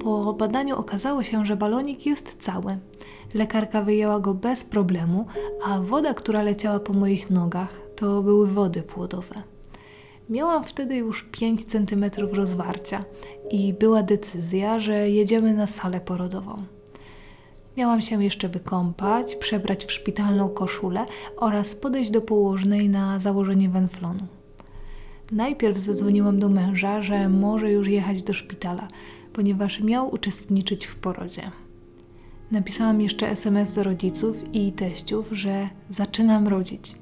Po 0.00 0.32
badaniu 0.32 0.76
okazało 0.76 1.22
się, 1.22 1.46
że 1.46 1.56
balonik 1.56 2.06
jest 2.06 2.36
cały. 2.40 2.78
Lekarka 3.34 3.82
wyjęła 3.82 4.20
go 4.20 4.34
bez 4.34 4.64
problemu, 4.64 5.26
a 5.66 5.80
woda, 5.80 6.14
która 6.14 6.42
leciała 6.42 6.80
po 6.80 6.92
moich 6.92 7.30
nogach, 7.30 7.80
to 7.96 8.22
były 8.22 8.46
wody 8.46 8.82
płodowe. 8.82 9.42
Miałam 10.30 10.62
wtedy 10.62 10.96
już 10.96 11.22
5 11.22 11.64
cm 11.64 12.04
rozwarcia 12.32 13.04
i 13.50 13.74
była 13.74 14.02
decyzja, 14.02 14.78
że 14.78 15.10
jedziemy 15.10 15.54
na 15.54 15.66
salę 15.66 16.00
porodową. 16.00 16.56
Miałam 17.76 18.02
się 18.02 18.24
jeszcze 18.24 18.48
wykąpać, 18.48 19.36
przebrać 19.36 19.84
w 19.84 19.92
szpitalną 19.92 20.48
koszulę 20.48 21.06
oraz 21.36 21.74
podejść 21.74 22.10
do 22.10 22.20
położnej 22.20 22.88
na 22.88 23.18
założenie 23.18 23.68
wenflonu. 23.68 24.26
Najpierw 25.32 25.78
zadzwoniłam 25.78 26.38
do 26.38 26.48
męża, 26.48 27.02
że 27.02 27.28
może 27.28 27.72
już 27.72 27.88
jechać 27.88 28.22
do 28.22 28.32
szpitala, 28.32 28.88
ponieważ 29.32 29.80
miał 29.80 30.14
uczestniczyć 30.14 30.86
w 30.86 30.94
porodzie. 30.94 31.50
Napisałam 32.50 33.00
jeszcze 33.00 33.28
SMS 33.28 33.72
do 33.72 33.82
rodziców 33.82 34.42
i 34.52 34.72
teściów, 34.72 35.28
że 35.32 35.68
zaczynam 35.88 36.48
rodzić. 36.48 36.99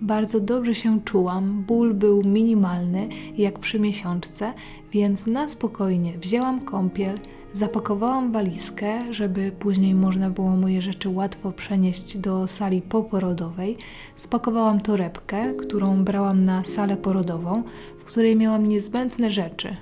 Bardzo 0.00 0.40
dobrze 0.40 0.74
się 0.74 1.00
czułam, 1.04 1.64
ból 1.66 1.94
był 1.94 2.22
minimalny, 2.22 3.08
jak 3.38 3.58
przy 3.58 3.80
miesiączce, 3.80 4.52
więc 4.92 5.26
na 5.26 5.48
spokojnie 5.48 6.18
wzięłam 6.18 6.60
kąpiel, 6.60 7.18
zapakowałam 7.54 8.32
walizkę, 8.32 9.12
żeby 9.14 9.52
później 9.58 9.94
można 9.94 10.30
było 10.30 10.50
moje 10.50 10.82
rzeczy 10.82 11.08
łatwo 11.08 11.52
przenieść 11.52 12.18
do 12.18 12.46
sali 12.46 12.82
poporodowej. 12.82 13.76
Spakowałam 14.16 14.80
torebkę, 14.80 15.54
którą 15.54 16.04
brałam 16.04 16.44
na 16.44 16.64
salę 16.64 16.96
porodową, 16.96 17.62
w 17.98 18.04
której 18.04 18.36
miałam 18.36 18.66
niezbędne 18.66 19.30
rzeczy, 19.30 19.76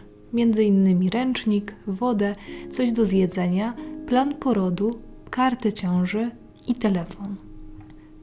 innymi 0.62 1.10
ręcznik, 1.10 1.74
wodę, 1.86 2.34
coś 2.72 2.92
do 2.92 3.04
zjedzenia, 3.04 3.74
plan 4.06 4.34
porodu, 4.34 4.98
kartę 5.30 5.72
ciąży 5.72 6.30
i 6.68 6.74
telefon. 6.74 7.43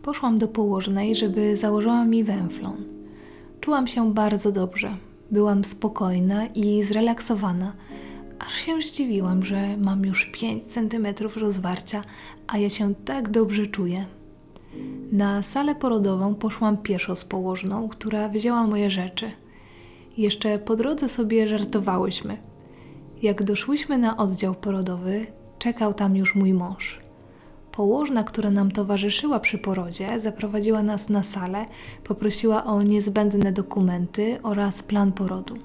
Poszłam 0.01 0.37
do 0.37 0.47
położnej, 0.47 1.15
żeby 1.15 1.57
założyła 1.57 2.05
mi 2.05 2.23
węflon. 2.23 2.83
Czułam 3.59 3.87
się 3.87 4.13
bardzo 4.13 4.51
dobrze. 4.51 4.97
Byłam 5.31 5.63
spokojna 5.63 6.47
i 6.47 6.83
zrelaksowana, 6.83 7.73
aż 8.39 8.53
się 8.53 8.81
zdziwiłam, 8.81 9.45
że 9.45 9.77
mam 9.77 10.05
już 10.05 10.25
5 10.25 10.63
centymetrów 10.63 11.37
rozwarcia, 11.37 12.03
a 12.47 12.57
ja 12.57 12.69
się 12.69 12.95
tak 12.95 13.29
dobrze 13.29 13.67
czuję. 13.67 14.05
Na 15.11 15.43
salę 15.43 15.75
porodową 15.75 16.35
poszłam 16.35 16.77
pieszo 16.77 17.15
z 17.15 17.25
położną, 17.25 17.89
która 17.89 18.29
wzięła 18.29 18.67
moje 18.67 18.89
rzeczy. 18.89 19.31
Jeszcze 20.17 20.59
po 20.59 20.75
drodze 20.75 21.09
sobie 21.09 21.47
żartowałyśmy. 21.47 22.37
Jak 23.21 23.43
doszłyśmy 23.43 23.97
na 23.97 24.17
oddział 24.17 24.55
porodowy, 24.55 25.25
czekał 25.59 25.93
tam 25.93 26.15
już 26.15 26.35
mój 26.35 26.53
mąż. 26.53 26.99
Położna, 27.71 28.23
która 28.23 28.51
nam 28.51 28.71
towarzyszyła 28.71 29.39
przy 29.39 29.57
porodzie, 29.57 30.19
zaprowadziła 30.19 30.83
nas 30.83 31.09
na 31.09 31.23
salę, 31.23 31.65
poprosiła 32.03 32.63
o 32.63 32.83
niezbędne 32.83 33.51
dokumenty 33.51 34.39
oraz 34.43 34.83
plan 34.83 35.11
porodu. 35.11 35.57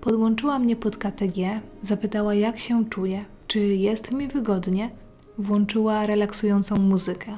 Podłączyła 0.00 0.58
mnie 0.58 0.76
pod 0.76 0.96
KTG, 0.96 1.60
zapytała 1.82 2.34
jak 2.34 2.58
się 2.58 2.84
czuję, 2.84 3.24
czy 3.46 3.58
jest 3.60 4.12
mi 4.12 4.28
wygodnie, 4.28 4.90
włączyła 5.38 6.06
relaksującą 6.06 6.76
muzykę. 6.76 7.32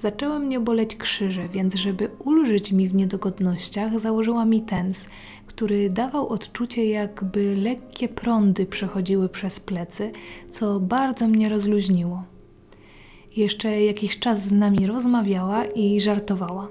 Zaczęły 0.00 0.38
mnie 0.38 0.60
boleć 0.60 0.96
krzyże, 0.96 1.48
więc 1.48 1.74
żeby 1.74 2.10
ulżyć 2.18 2.72
mi 2.72 2.88
w 2.88 2.94
niedogodnościach, 2.94 4.00
założyła 4.00 4.44
mi 4.44 4.62
tens, 4.62 5.06
który 5.46 5.90
dawał 5.90 6.28
odczucie, 6.28 6.86
jakby 6.86 7.56
lekkie 7.56 8.08
prądy 8.08 8.66
przechodziły 8.66 9.28
przez 9.28 9.60
plecy, 9.60 10.12
co 10.50 10.80
bardzo 10.80 11.28
mnie 11.28 11.48
rozluźniło. 11.48 12.22
Jeszcze 13.36 13.82
jakiś 13.82 14.18
czas 14.18 14.42
z 14.42 14.52
nami 14.52 14.86
rozmawiała 14.86 15.64
i 15.64 16.00
żartowała. 16.00 16.68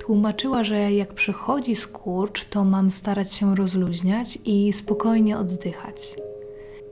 Tłumaczyła, 0.00 0.64
że 0.64 0.92
jak 0.92 1.14
przychodzi 1.14 1.74
skurcz, 1.74 2.44
to 2.44 2.64
mam 2.64 2.90
starać 2.90 3.34
się 3.34 3.56
rozluźniać 3.56 4.38
i 4.44 4.72
spokojnie 4.72 5.38
oddychać. 5.38 6.16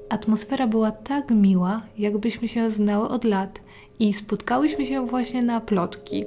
Atmosfera 0.09 0.67
była 0.67 0.91
tak 0.91 1.31
miła, 1.31 1.83
jakbyśmy 1.99 2.49
się 2.49 2.71
znały 2.71 3.09
od 3.09 3.25
lat 3.25 3.61
i 4.01 4.13
spotkałyśmy 4.13 4.87
się 4.87 5.07
właśnie 5.07 5.43
na 5.43 5.61
plotki. 5.61 6.25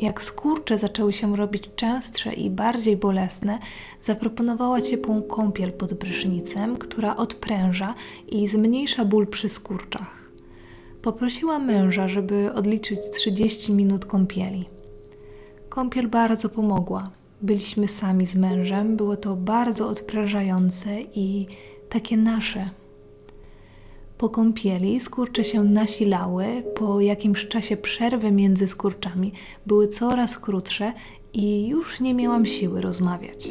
Jak 0.00 0.22
skurcze 0.22 0.78
zaczęły 0.78 1.12
się 1.12 1.36
robić 1.36 1.70
częstsze 1.76 2.32
i 2.32 2.50
bardziej 2.50 2.96
bolesne, 2.96 3.58
zaproponowała 4.02 4.80
ciepłą 4.80 5.22
kąpiel 5.22 5.72
pod 5.72 5.94
prysznicem, 5.94 6.76
która 6.76 7.16
odpręża 7.16 7.94
i 8.28 8.48
zmniejsza 8.48 9.04
ból 9.04 9.26
przy 9.26 9.48
skurczach. 9.48 10.30
Poprosiła 11.02 11.58
męża, 11.58 12.08
żeby 12.08 12.52
odliczyć 12.52 12.98
30 13.12 13.72
minut 13.72 14.04
kąpieli. 14.04 14.68
Kąpiel 15.68 16.08
bardzo 16.08 16.48
pomogła. 16.48 17.10
Byliśmy 17.42 17.88
sami 17.88 18.26
z 18.26 18.36
mężem, 18.36 18.96
było 18.96 19.16
to 19.16 19.36
bardzo 19.36 19.88
odprężające 19.88 21.00
i 21.14 21.46
takie 21.88 22.16
nasze. 22.16 22.70
Po 24.20 24.28
kąpieli 24.28 25.00
skurcze 25.00 25.44
się 25.44 25.64
nasilały, 25.64 26.46
po 26.74 27.00
jakimś 27.00 27.48
czasie 27.48 27.76
przerwy 27.76 28.32
między 28.32 28.66
skurczami 28.66 29.32
były 29.66 29.88
coraz 29.88 30.38
krótsze 30.38 30.92
i 31.32 31.68
już 31.68 32.00
nie 32.00 32.14
miałam 32.14 32.46
siły 32.46 32.80
rozmawiać. 32.80 33.48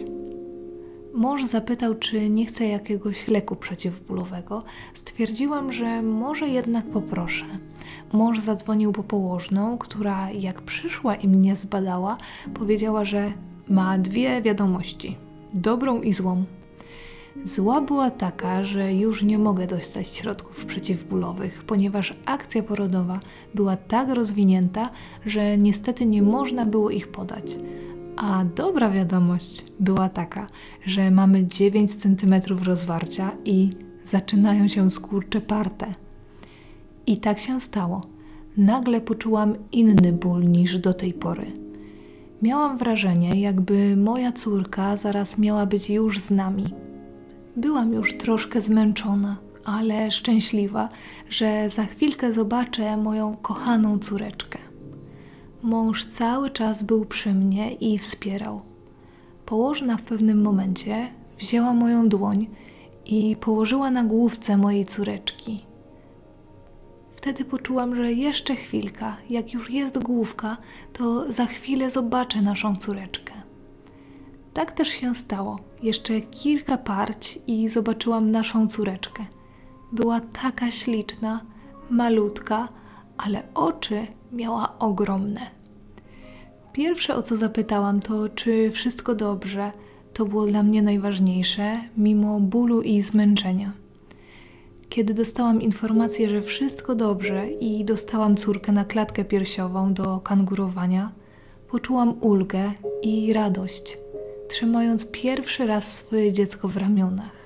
Mąż 1.13 1.45
zapytał, 1.45 1.95
czy 1.95 2.29
nie 2.29 2.45
chcę 2.45 2.65
jakiegoś 2.67 3.27
leku 3.27 3.55
przeciwbólowego. 3.55 4.63
Stwierdziłam, 4.93 5.71
że 5.71 6.01
może 6.01 6.47
jednak 6.47 6.85
poproszę. 6.85 7.45
Mąż 8.13 8.39
zadzwonił 8.39 8.91
po 8.91 9.03
położną, 9.03 9.77
która 9.77 10.31
jak 10.31 10.61
przyszła 10.61 11.15
i 11.15 11.27
mnie 11.27 11.55
zbadała, 11.55 12.17
powiedziała, 12.53 13.05
że 13.05 13.33
ma 13.69 13.97
dwie 13.97 14.41
wiadomości: 14.41 15.17
dobrą 15.53 16.01
i 16.01 16.13
złą. 16.13 16.43
Zła 17.45 17.81
była 17.81 18.11
taka, 18.11 18.63
że 18.63 18.93
już 18.93 19.23
nie 19.23 19.37
mogę 19.37 19.67
dostać 19.67 20.07
środków 20.07 20.65
przeciwbólowych, 20.65 21.63
ponieważ 21.67 22.13
akcja 22.25 22.63
porodowa 22.63 23.19
była 23.55 23.77
tak 23.77 24.09
rozwinięta, 24.09 24.89
że 25.25 25.57
niestety 25.57 26.05
nie 26.05 26.21
można 26.21 26.65
było 26.65 26.89
ich 26.89 27.07
podać. 27.07 27.55
A 28.17 28.45
dobra 28.55 28.89
wiadomość 28.91 29.65
była 29.79 30.09
taka, 30.09 30.47
że 30.85 31.11
mamy 31.11 31.47
9 31.47 31.95
cm 31.95 32.35
rozwarcia 32.63 33.31
i 33.45 33.69
zaczynają 34.03 34.67
się 34.67 34.91
skurcze 34.91 35.41
parte. 35.41 35.93
I 37.07 37.17
tak 37.17 37.39
się 37.39 37.59
stało. 37.59 38.01
Nagle 38.57 39.01
poczułam 39.01 39.55
inny 39.71 40.13
ból 40.13 40.43
niż 40.43 40.77
do 40.77 40.93
tej 40.93 41.13
pory. 41.13 41.45
Miałam 42.41 42.77
wrażenie, 42.77 43.41
jakby 43.41 43.97
moja 43.97 44.31
córka 44.31 44.97
zaraz 44.97 45.37
miała 45.37 45.65
być 45.65 45.89
już 45.89 46.19
z 46.19 46.31
nami. 46.31 46.65
Byłam 47.55 47.93
już 47.93 48.17
troszkę 48.17 48.61
zmęczona, 48.61 49.37
ale 49.65 50.11
szczęśliwa, 50.11 50.89
że 51.29 51.69
za 51.69 51.85
chwilkę 51.85 52.33
zobaczę 52.33 52.97
moją 52.97 53.37
kochaną 53.37 53.99
córeczkę. 53.99 54.59
Mąż 55.63 56.05
cały 56.05 56.49
czas 56.49 56.83
był 56.83 57.05
przy 57.05 57.33
mnie 57.33 57.73
i 57.73 57.97
wspierał. 57.97 58.61
Położna 59.45 59.97
w 59.97 60.01
pewnym 60.01 60.41
momencie 60.41 61.07
wzięła 61.39 61.73
moją 61.73 62.09
dłoń 62.09 62.47
i 63.05 63.35
położyła 63.35 63.91
na 63.91 64.03
główce 64.03 64.57
mojej 64.57 64.85
córeczki. 64.85 65.65
Wtedy 67.15 67.45
poczułam, 67.45 67.95
że 67.95 68.13
jeszcze 68.13 68.55
chwilka, 68.55 69.17
jak 69.29 69.53
już 69.53 69.69
jest 69.69 69.99
główka, 70.03 70.57
to 70.93 71.31
za 71.31 71.45
chwilę 71.45 71.91
zobaczę 71.91 72.41
naszą 72.41 72.75
córeczkę. 72.75 73.33
Tak 74.59 74.71
też 74.71 74.87
się 74.87 75.15
stało. 75.15 75.59
Jeszcze 75.83 76.21
kilka 76.21 76.77
parć 76.77 77.39
i 77.47 77.67
zobaczyłam 77.67 78.31
naszą 78.31 78.67
córeczkę. 78.67 79.25
Była 79.91 80.19
taka 80.19 80.71
śliczna, 80.71 81.41
malutka, 81.89 82.67
ale 83.17 83.43
oczy 83.53 84.07
miała 84.31 84.79
ogromne. 84.79 85.41
Pierwsze 86.73 87.15
o 87.15 87.21
co 87.21 87.37
zapytałam 87.37 87.99
to, 87.99 88.29
czy 88.29 88.71
wszystko 88.71 89.15
dobrze. 89.15 89.71
To 90.13 90.25
było 90.25 90.45
dla 90.45 90.63
mnie 90.63 90.81
najważniejsze, 90.81 91.79
mimo 91.97 92.39
bólu 92.39 92.81
i 92.81 93.01
zmęczenia. 93.01 93.71
Kiedy 94.89 95.13
dostałam 95.13 95.61
informację, 95.61 96.29
że 96.29 96.41
wszystko 96.41 96.95
dobrze 96.95 97.51
i 97.51 97.85
dostałam 97.85 98.37
córkę 98.37 98.71
na 98.71 98.85
klatkę 98.85 99.25
piersiową 99.25 99.93
do 99.93 100.19
kangurowania, 100.19 101.11
poczułam 101.67 102.15
ulgę 102.21 102.71
i 103.01 103.33
radość, 103.33 103.97
trzymając 104.49 105.11
pierwszy 105.11 105.67
raz 105.67 105.97
swoje 105.97 106.33
dziecko 106.33 106.67
w 106.67 106.77
ramionach. 106.77 107.39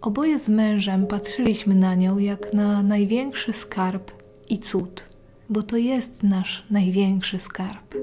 Oboje 0.00 0.38
z 0.38 0.48
mężem 0.48 1.06
patrzyliśmy 1.06 1.74
na 1.74 1.94
nią 1.94 2.18
jak 2.18 2.54
na 2.54 2.82
największy 2.82 3.52
skarb 3.52 4.10
i 4.48 4.58
cud, 4.58 5.06
bo 5.48 5.62
to 5.62 5.76
jest 5.76 6.22
nasz 6.22 6.66
największy 6.70 7.38
skarb. 7.38 7.94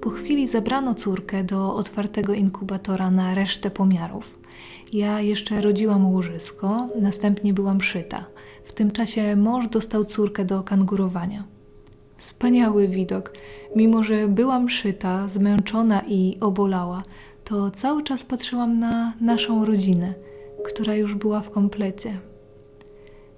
Po 0.00 0.10
chwili 0.10 0.48
zabrano 0.48 0.94
córkę 0.94 1.44
do 1.44 1.74
otwartego 1.74 2.34
inkubatora 2.34 3.10
na 3.10 3.34
resztę 3.34 3.70
pomiarów. 3.70 4.38
Ja 4.92 5.20
jeszcze 5.20 5.60
rodziłam 5.60 6.12
łożysko, 6.12 6.88
następnie 7.00 7.54
byłam 7.54 7.80
szyta. 7.80 8.26
W 8.64 8.74
tym 8.74 8.90
czasie 8.90 9.36
mąż 9.36 9.68
dostał 9.68 10.04
córkę 10.04 10.44
do 10.44 10.62
kangurowania. 10.62 11.55
Wspaniały 12.16 12.88
widok. 12.88 13.32
Mimo, 13.76 14.02
że 14.02 14.28
byłam 14.28 14.68
szyta, 14.68 15.28
zmęczona 15.28 16.02
i 16.08 16.38
obolała, 16.40 17.02
to 17.44 17.70
cały 17.70 18.02
czas 18.02 18.24
patrzyłam 18.24 18.78
na 18.78 19.12
naszą 19.20 19.64
rodzinę, 19.64 20.14
która 20.64 20.94
już 20.94 21.14
była 21.14 21.40
w 21.40 21.50
komplecie. 21.50 22.18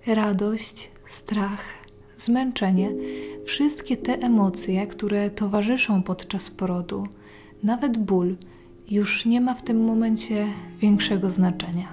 Radość, 0.06 0.90
strach, 1.08 1.64
zmęczenie, 2.16 2.92
wszystkie 3.44 3.96
te 3.96 4.18
emocje, 4.18 4.86
które 4.86 5.30
towarzyszą 5.30 6.02
podczas 6.02 6.50
porodu, 6.50 7.06
nawet 7.62 7.98
ból, 7.98 8.36
już 8.90 9.26
nie 9.26 9.40
ma 9.40 9.54
w 9.54 9.62
tym 9.62 9.84
momencie 9.84 10.46
większego 10.78 11.30
znaczenia. 11.30 11.88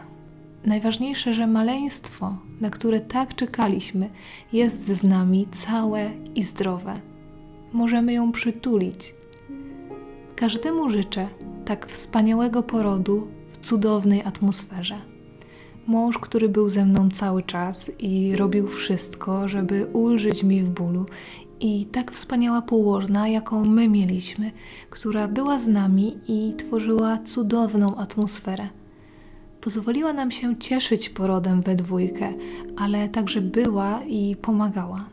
Najważniejsze, 0.65 1.33
że 1.33 1.47
maleństwo, 1.47 2.37
na 2.61 2.69
które 2.69 2.99
tak 2.99 3.35
czekaliśmy, 3.35 4.09
jest 4.53 4.87
z 4.87 5.03
nami 5.03 5.47
całe 5.51 6.11
i 6.35 6.43
zdrowe. 6.43 6.99
Możemy 7.73 8.13
ją 8.13 8.31
przytulić. 8.31 9.15
Każdemu 10.35 10.89
życzę 10.89 11.27
tak 11.65 11.87
wspaniałego 11.87 12.63
porodu 12.63 13.27
w 13.51 13.57
cudownej 13.57 14.23
atmosferze. 14.23 15.01
Mąż, 15.87 16.17
który 16.17 16.49
był 16.49 16.69
ze 16.69 16.85
mną 16.85 17.09
cały 17.09 17.43
czas 17.43 17.91
i 17.99 18.35
robił 18.35 18.67
wszystko, 18.67 19.47
żeby 19.47 19.85
ulżyć 19.85 20.43
mi 20.43 20.61
w 20.61 20.69
bólu, 20.69 21.05
i 21.59 21.85
tak 21.85 22.11
wspaniała 22.11 22.61
położna, 22.61 23.27
jaką 23.27 23.65
my 23.65 23.89
mieliśmy, 23.89 24.51
która 24.89 25.27
była 25.27 25.59
z 25.59 25.67
nami 25.67 26.17
i 26.27 26.53
tworzyła 26.57 27.17
cudowną 27.25 27.95
atmosferę. 27.95 28.69
Pozwoliła 29.65 30.13
nam 30.13 30.31
się 30.31 30.57
cieszyć 30.57 31.09
porodem 31.09 31.61
we 31.61 31.75
dwójkę, 31.75 32.33
ale 32.77 33.09
także 33.09 33.41
była 33.41 34.03
i 34.03 34.35
pomagała. 34.35 35.05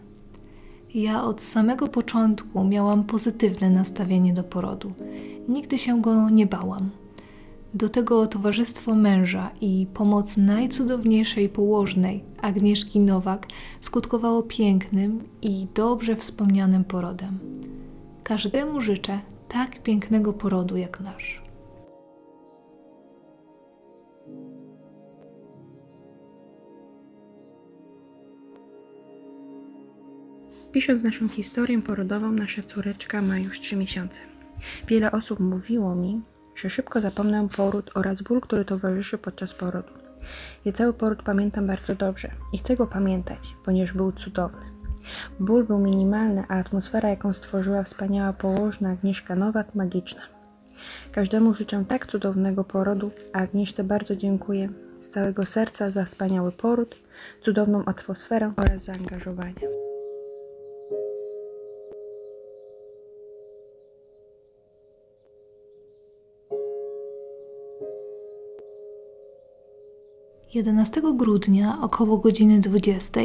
Ja 0.95 1.25
od 1.25 1.43
samego 1.43 1.89
początku 1.89 2.65
miałam 2.65 3.05
pozytywne 3.05 3.71
nastawienie 3.71 4.33
do 4.33 4.45
porodu. 4.45 4.93
Nigdy 5.49 5.79
się 5.79 6.03
go 6.03 6.31
nie 6.31 6.47
bałam. 6.47 6.91
Do 7.75 7.89
tego 7.89 8.27
towarzystwo 8.27 8.95
męża 8.95 9.51
i 9.61 9.87
pomoc 9.95 10.37
najcudowniejszej 10.37 11.49
położnej, 11.49 12.25
Agnieszki 12.43 12.99
Nowak, 12.99 13.47
skutkowało 13.81 14.43
pięknym 14.43 15.23
i 15.43 15.67
dobrze 15.75 16.17
wspomnianym 16.17 16.85
porodem. 16.85 17.39
Każdemu 18.25 18.81
życzę 18.81 19.21
tak 19.49 19.83
pięknego 19.83 20.33
porodu 20.33 20.77
jak 20.77 21.01
nasz. 21.01 21.42
Pisząc 30.73 31.03
naszą 31.03 31.29
historię 31.29 31.83
porodową, 31.83 32.33
nasza 32.33 32.63
córeczka 32.63 33.23
ma 33.23 33.39
już 33.39 33.61
3 33.61 33.77
miesiące. 33.77 34.21
Wiele 34.89 35.13
osób 35.13 35.41
mówiło 35.41 35.95
mi, 35.95 36.23
że 36.55 36.71
szybko 36.71 37.01
zapomnę 37.01 37.49
poród 37.57 37.91
oraz 37.95 38.23
ból, 38.23 38.41
który 38.41 38.65
towarzyszy 38.65 39.19
podczas 39.19 39.55
porodu. 39.55 39.93
Ja 40.65 40.73
cały 40.73 40.93
poród 40.93 41.23
pamiętam 41.23 41.67
bardzo 41.67 41.95
dobrze 41.95 42.31
i 42.53 42.59
chcę 42.59 42.77
go 42.77 42.87
pamiętać, 42.87 43.39
ponieważ 43.65 43.93
był 43.93 44.13
cudowny. 44.13 44.63
Ból 45.41 45.65
był 45.65 45.79
minimalny, 45.79 46.45
a 46.49 46.59
atmosfera, 46.59 47.09
jaką 47.09 47.33
stworzyła 47.33 47.83
wspaniała 47.83 48.33
położna 48.33 48.91
Agnieszka 48.91 49.37
Nowak, 49.37 49.75
magiczna. 49.75 50.23
Każdemu 51.13 51.55
życzę 51.55 51.85
tak 51.89 52.07
cudownego 52.07 52.65
porodu, 52.65 53.11
a 53.33 53.39
Agnieszce 53.39 53.85
bardzo 53.85 54.17
dziękuję 54.17 54.69
z 55.01 55.09
całego 55.09 55.47
serca 55.47 55.91
za 55.91 56.05
wspaniały 56.05 56.53
poród, 56.53 56.97
cudowną 57.41 57.85
atmosferę 57.85 58.53
oraz 58.57 58.85
zaangażowanie. 58.85 59.92
11 70.55 71.03
grudnia 71.15 71.79
około 71.83 72.19
godziny 72.19 72.61
20 72.61 73.21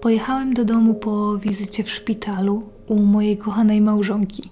pojechałem 0.00 0.54
do 0.54 0.64
domu 0.64 0.94
po 0.94 1.38
wizycie 1.38 1.84
w 1.84 1.90
szpitalu 1.90 2.62
u 2.86 3.02
mojej 3.02 3.36
kochanej 3.36 3.80
małżonki. 3.80 4.50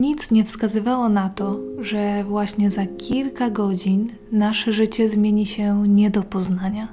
Nic 0.00 0.30
nie 0.30 0.44
wskazywało 0.44 1.08
na 1.08 1.28
to, 1.28 1.58
że 1.80 2.24
właśnie 2.24 2.70
za 2.70 2.86
kilka 2.86 3.50
godzin 3.50 4.12
nasze 4.32 4.72
życie 4.72 5.08
zmieni 5.08 5.46
się 5.46 5.88
nie 5.88 6.10
do 6.10 6.22
poznania. 6.22 6.88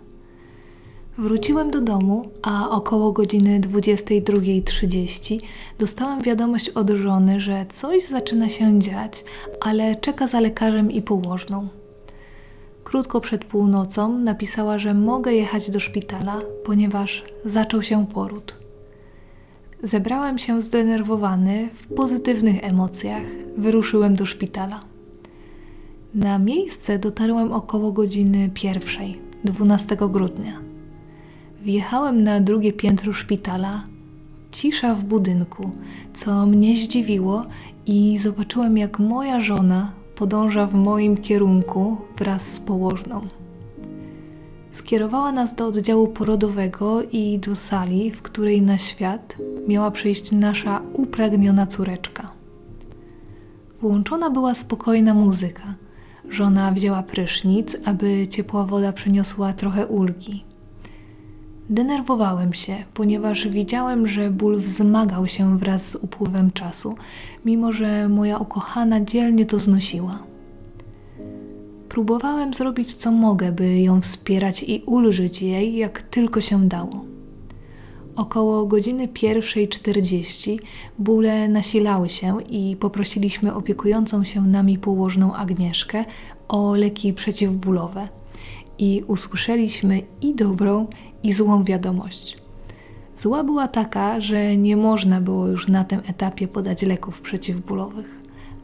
Wróciłem 1.17 1.71
do 1.71 1.81
domu, 1.81 2.29
a 2.41 2.69
około 2.69 3.11
godziny 3.11 3.59
22.30 3.59 5.39
dostałem 5.79 6.21
wiadomość 6.21 6.69
od 6.69 6.89
żony, 6.89 7.39
że 7.39 7.65
coś 7.69 8.07
zaczyna 8.07 8.49
się 8.49 8.79
dziać, 8.79 9.23
ale 9.61 9.95
czeka 9.95 10.27
za 10.27 10.39
lekarzem 10.39 10.91
i 10.91 11.01
położną. 11.01 11.67
Krótko 12.87 13.21
przed 13.21 13.45
północą 13.45 14.17
napisała, 14.17 14.79
że 14.79 14.93
mogę 14.93 15.33
jechać 15.33 15.71
do 15.71 15.79
szpitala, 15.79 16.41
ponieważ 16.65 17.23
zaczął 17.45 17.83
się 17.83 18.05
poród. 18.07 18.55
Zebrałem 19.83 20.37
się 20.37 20.61
zdenerwowany, 20.61 21.69
w 21.73 21.87
pozytywnych 21.87 22.63
emocjach, 22.63 23.23
wyruszyłem 23.57 24.15
do 24.15 24.25
szpitala. 24.25 24.83
Na 26.13 26.39
miejsce 26.39 26.99
dotarłem 26.99 27.51
około 27.51 27.91
godziny 27.91 28.49
pierwszej, 28.53 29.19
12 29.43 29.97
grudnia. 30.09 30.59
Wjechałem 31.61 32.23
na 32.23 32.41
drugie 32.41 32.73
piętro 32.73 33.13
szpitala, 33.13 33.83
cisza 34.51 34.95
w 34.95 35.03
budynku, 35.03 35.71
co 36.13 36.45
mnie 36.45 36.77
zdziwiło 36.77 37.45
i 37.85 38.17
zobaczyłem, 38.17 38.77
jak 38.77 38.99
moja 38.99 39.39
żona 39.39 39.96
podąża 40.17 40.67
w 40.67 40.75
moim 40.75 41.17
kierunku 41.17 41.97
wraz 42.17 42.53
z 42.53 42.59
położną. 42.59 43.27
Skierowała 44.71 45.31
nas 45.31 45.55
do 45.55 45.65
oddziału 45.65 46.07
porodowego 46.07 47.01
i 47.11 47.39
do 47.39 47.55
sali, 47.55 48.11
w 48.11 48.21
której 48.21 48.61
na 48.61 48.77
świat 48.77 49.37
miała 49.67 49.91
przyjść 49.91 50.31
nasza 50.31 50.81
upragniona 50.93 51.67
córeczka. 51.67 52.31
Włączona 53.81 54.29
była 54.29 54.55
spokojna 54.55 55.13
muzyka. 55.13 55.75
Żona 56.29 56.71
wzięła 56.71 57.03
prysznic, 57.03 57.77
aby 57.85 58.27
ciepła 58.27 58.63
woda 58.63 58.93
przyniosła 58.93 59.53
trochę 59.53 59.87
ulgi. 59.87 60.45
Denerwowałem 61.69 62.53
się, 62.53 62.75
ponieważ 62.93 63.47
widziałem, 63.47 64.07
że 64.07 64.31
ból 64.31 64.59
wzmagał 64.59 65.27
się 65.27 65.57
wraz 65.57 65.89
z 65.89 65.95
upływem 65.95 66.51
czasu, 66.51 66.95
mimo 67.45 67.71
że 67.71 68.09
moja 68.09 68.37
ukochana 68.37 69.01
dzielnie 69.01 69.45
to 69.45 69.59
znosiła. 69.59 70.19
Próbowałem 71.89 72.53
zrobić 72.53 72.93
co 72.93 73.11
mogę, 73.11 73.51
by 73.51 73.79
ją 73.79 74.01
wspierać 74.01 74.63
i 74.63 74.83
ulżyć 74.85 75.41
jej, 75.41 75.75
jak 75.75 76.01
tylko 76.01 76.41
się 76.41 76.67
dało. 76.67 77.05
Około 78.15 78.65
godziny 78.65 79.07
pierwszej 79.07 79.67
czterdzieści 79.67 80.59
bóle 80.99 81.47
nasilały 81.47 82.09
się 82.09 82.37
i 82.49 82.75
poprosiliśmy 82.79 83.53
opiekującą 83.53 84.23
się 84.23 84.41
nami 84.41 84.77
położną 84.77 85.35
Agnieszkę 85.35 86.05
o 86.47 86.75
leki 86.75 87.13
przeciwbólowe. 87.13 88.07
I 88.79 89.03
usłyszeliśmy 89.07 90.01
i 90.21 90.35
dobrą, 90.35 90.87
i 91.23 91.33
złą 91.33 91.63
wiadomość. 91.63 92.37
Zła 93.17 93.43
była 93.43 93.67
taka, 93.67 94.21
że 94.21 94.57
nie 94.57 94.77
można 94.77 95.21
było 95.21 95.47
już 95.47 95.67
na 95.67 95.83
tym 95.83 96.01
etapie 96.07 96.47
podać 96.47 96.81
leków 96.81 97.21
przeciwbólowych, 97.21 98.21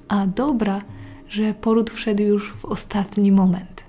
a 0.08 0.28
dobra, 0.28 0.82
że 1.30 1.54
poród 1.54 1.90
wszedł 1.90 2.24
już 2.24 2.54
w 2.54 2.66
ostatni 2.66 3.32
moment. 3.32 3.84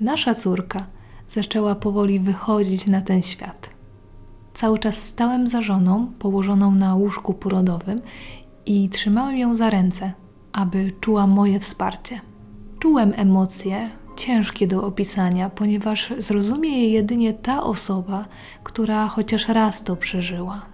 Nasza 0.00 0.34
córka 0.34 0.86
zaczęła 1.28 1.74
powoli 1.74 2.20
wychodzić 2.20 2.86
na 2.86 3.00
ten 3.00 3.22
świat. 3.22 3.70
Cały 4.54 4.78
czas 4.78 4.96
stałem 4.96 5.46
za 5.46 5.62
żoną, 5.62 6.12
położoną 6.18 6.74
na 6.74 6.94
łóżku 6.94 7.34
porodowym 7.34 8.00
i 8.66 8.88
trzymałem 8.88 9.36
ją 9.36 9.54
za 9.54 9.70
ręce, 9.70 10.12
aby 10.52 10.92
czuła 11.00 11.26
moje 11.26 11.60
wsparcie. 11.60 12.20
Czułem 12.78 13.12
emocje, 13.16 13.90
ciężkie 14.16 14.66
do 14.66 14.84
opisania, 14.84 15.50
ponieważ 15.50 16.12
zrozumie 16.18 16.70
je 16.70 16.90
jedynie 16.90 17.34
ta 17.34 17.62
osoba, 17.62 18.24
która 18.64 19.08
chociaż 19.08 19.48
raz 19.48 19.84
to 19.84 19.96
przeżyła. 19.96 20.66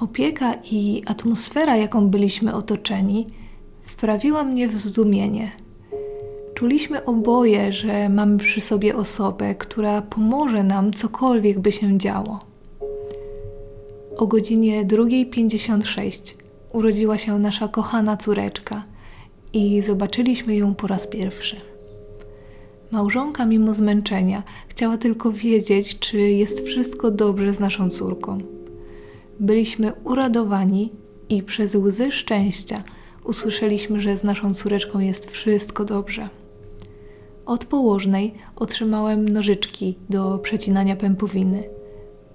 Opieka 0.00 0.54
i 0.70 1.02
atmosfera, 1.06 1.76
jaką 1.76 2.08
byliśmy 2.08 2.54
otoczeni, 2.54 3.26
wprawiła 3.82 4.44
mnie 4.44 4.68
w 4.68 4.72
zdumienie. 4.72 5.52
Czuliśmy 6.54 7.04
oboje, 7.04 7.72
że 7.72 8.08
mamy 8.08 8.38
przy 8.38 8.60
sobie 8.60 8.96
osobę, 8.96 9.54
która 9.54 10.02
pomoże 10.02 10.64
nam, 10.64 10.92
cokolwiek 10.92 11.60
by 11.60 11.72
się 11.72 11.98
działo. 11.98 12.38
O 14.16 14.26
godzinie 14.26 14.84
2.56 14.84 16.34
urodziła 16.72 17.18
się 17.18 17.38
nasza 17.38 17.68
kochana 17.68 18.16
córeczka 18.16 18.84
i 19.52 19.82
zobaczyliśmy 19.82 20.56
ją 20.56 20.74
po 20.74 20.86
raz 20.86 21.06
pierwszy. 21.06 21.71
Małżonka, 22.92 23.46
mimo 23.46 23.74
zmęczenia, 23.74 24.42
chciała 24.68 24.98
tylko 24.98 25.32
wiedzieć, 25.32 25.98
czy 25.98 26.18
jest 26.18 26.66
wszystko 26.66 27.10
dobrze 27.10 27.54
z 27.54 27.60
naszą 27.60 27.90
córką. 27.90 28.38
Byliśmy 29.40 29.92
uradowani 30.04 30.92
i 31.28 31.42
przez 31.42 31.74
łzy 31.74 32.12
szczęścia 32.12 32.84
usłyszeliśmy, 33.24 34.00
że 34.00 34.16
z 34.16 34.24
naszą 34.24 34.54
córeczką 34.54 34.98
jest 34.98 35.30
wszystko 35.30 35.84
dobrze. 35.84 36.28
Od 37.46 37.64
położnej 37.64 38.34
otrzymałem 38.56 39.28
nożyczki 39.28 39.98
do 40.10 40.38
przecinania 40.38 40.96
pępowiny. 40.96 41.64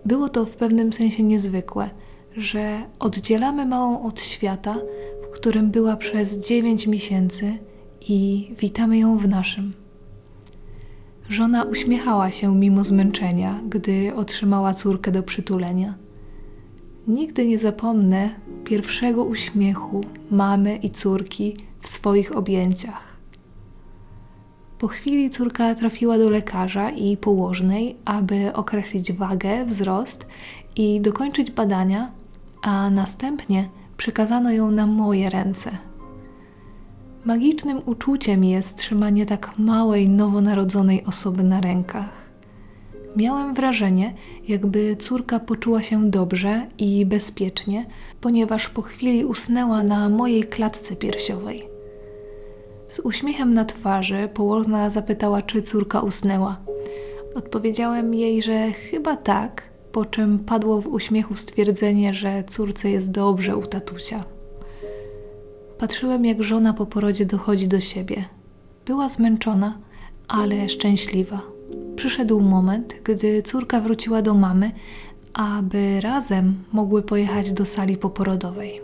Było 0.05 0.29
to 0.29 0.45
w 0.45 0.55
pewnym 0.55 0.93
sensie 0.93 1.23
niezwykłe, 1.23 1.89
że 2.37 2.81
oddzielamy 2.99 3.65
małą 3.65 4.03
od 4.03 4.21
świata, 4.21 4.77
w 5.23 5.27
którym 5.27 5.71
była 5.71 5.97
przez 5.97 6.47
dziewięć 6.47 6.87
miesięcy 6.87 7.57
i 8.09 8.51
witamy 8.59 8.97
ją 8.97 9.17
w 9.17 9.27
naszym. 9.27 9.86
Żona 11.29 11.63
uśmiechała 11.63 12.31
się 12.31 12.55
mimo 12.55 12.83
zmęczenia, 12.83 13.59
gdy 13.69 14.15
otrzymała 14.15 14.73
córkę 14.73 15.11
do 15.11 15.23
przytulenia. 15.23 15.93
Nigdy 17.07 17.47
nie 17.47 17.59
zapomnę 17.59 18.29
pierwszego 18.63 19.23
uśmiechu 19.23 20.01
mamy 20.31 20.75
i 20.75 20.89
córki 20.89 21.57
w 21.81 21.87
swoich 21.87 22.37
objęciach. 22.37 23.17
Po 24.79 24.87
chwili 24.87 25.29
córka 25.29 25.75
trafiła 25.75 26.17
do 26.17 26.29
lekarza 26.29 26.89
i 26.89 27.17
położnej, 27.17 27.95
aby 28.05 28.53
określić 28.53 29.13
wagę, 29.13 29.65
wzrost 29.65 30.25
i 30.75 31.01
dokończyć 31.01 31.51
badania, 31.51 32.11
a 32.61 32.89
następnie 32.89 33.69
przekazano 33.97 34.51
ją 34.51 34.71
na 34.71 34.87
moje 34.87 35.29
ręce. 35.29 35.71
Magicznym 37.27 37.81
uczuciem 37.85 38.43
jest 38.43 38.77
trzymanie 38.77 39.25
tak 39.25 39.57
małej, 39.57 40.09
nowonarodzonej 40.09 41.03
osoby 41.05 41.43
na 41.43 41.61
rękach. 41.61 42.09
Miałem 43.15 43.53
wrażenie, 43.53 44.13
jakby 44.47 44.95
córka 44.95 45.39
poczuła 45.39 45.83
się 45.83 46.09
dobrze 46.09 46.67
i 46.77 47.05
bezpiecznie, 47.05 47.85
ponieważ 48.21 48.69
po 48.69 48.81
chwili 48.81 49.25
usnęła 49.25 49.83
na 49.83 50.09
mojej 50.09 50.43
klatce 50.43 50.95
piersiowej. 50.95 51.63
Z 52.87 52.99
uśmiechem 52.99 53.53
na 53.53 53.65
twarzy 53.65 54.29
położna 54.33 54.89
zapytała, 54.89 55.41
czy 55.41 55.61
córka 55.61 56.01
usnęła. 56.01 56.57
Odpowiedziałem 57.35 58.13
jej, 58.13 58.41
że 58.41 58.71
chyba 58.71 59.17
tak, 59.17 59.63
po 59.91 60.05
czym 60.05 60.39
padło 60.39 60.81
w 60.81 60.87
uśmiechu 60.87 61.35
stwierdzenie, 61.35 62.13
że 62.13 62.43
córce 62.43 62.89
jest 62.91 63.11
dobrze 63.11 63.57
u 63.57 63.65
tatusia. 63.65 64.36
Patrzyłem, 65.79 66.25
jak 66.25 66.43
żona 66.43 66.73
po 66.73 66.85
porodzie 66.85 67.25
dochodzi 67.25 67.67
do 67.67 67.79
siebie. 67.79 68.25
Była 68.85 69.09
zmęczona, 69.09 69.77
ale 70.27 70.69
szczęśliwa. 70.69 71.41
Przyszedł 71.95 72.41
moment, 72.41 72.95
gdy 73.03 73.41
córka 73.41 73.81
wróciła 73.81 74.21
do 74.21 74.33
mamy, 74.33 74.71
aby 75.33 76.01
razem 76.01 76.63
mogły 76.73 77.01
pojechać 77.01 77.51
do 77.53 77.65
sali 77.65 77.97
poporodowej. 77.97 78.81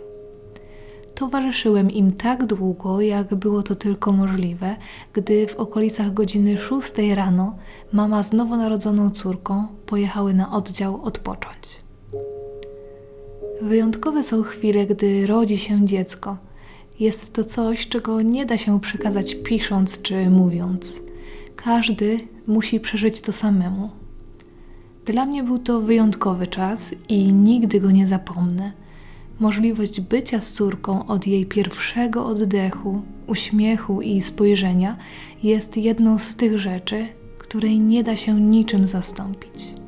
Towarzyszyłem 1.14 1.90
im 1.90 2.12
tak 2.12 2.46
długo, 2.46 3.00
jak 3.00 3.34
było 3.34 3.62
to 3.62 3.74
tylko 3.74 4.12
możliwe, 4.12 4.76
gdy 5.12 5.46
w 5.46 5.56
okolicach 5.56 6.14
godziny 6.14 6.58
6 6.58 6.92
rano 7.14 7.56
mama 7.92 8.22
z 8.22 8.32
nowonarodzoną 8.32 9.10
córką 9.10 9.66
pojechały 9.86 10.34
na 10.34 10.52
oddział 10.52 11.02
odpocząć. 11.02 11.84
Wyjątkowe 13.62 14.24
są 14.24 14.42
chwile, 14.42 14.86
gdy 14.86 15.26
rodzi 15.26 15.58
się 15.58 15.86
dziecko. 15.86 16.36
Jest 17.00 17.32
to 17.32 17.44
coś, 17.44 17.88
czego 17.88 18.22
nie 18.22 18.46
da 18.46 18.58
się 18.58 18.80
przekazać 18.80 19.34
pisząc 19.34 20.02
czy 20.02 20.30
mówiąc. 20.30 21.00
Każdy 21.56 22.20
musi 22.46 22.80
przeżyć 22.80 23.20
to 23.20 23.32
samemu. 23.32 23.90
Dla 25.04 25.26
mnie 25.26 25.42
był 25.42 25.58
to 25.58 25.80
wyjątkowy 25.80 26.46
czas 26.46 26.94
i 27.08 27.32
nigdy 27.32 27.80
go 27.80 27.90
nie 27.90 28.06
zapomnę. 28.06 28.72
Możliwość 29.40 30.00
bycia 30.00 30.40
z 30.40 30.52
córką 30.52 31.06
od 31.06 31.26
jej 31.26 31.46
pierwszego 31.46 32.26
oddechu, 32.26 33.02
uśmiechu 33.26 34.02
i 34.02 34.20
spojrzenia 34.20 34.96
jest 35.42 35.76
jedną 35.76 36.18
z 36.18 36.36
tych 36.36 36.58
rzeczy, 36.58 37.06
której 37.38 37.80
nie 37.80 38.04
da 38.04 38.16
się 38.16 38.40
niczym 38.40 38.86
zastąpić. 38.86 39.83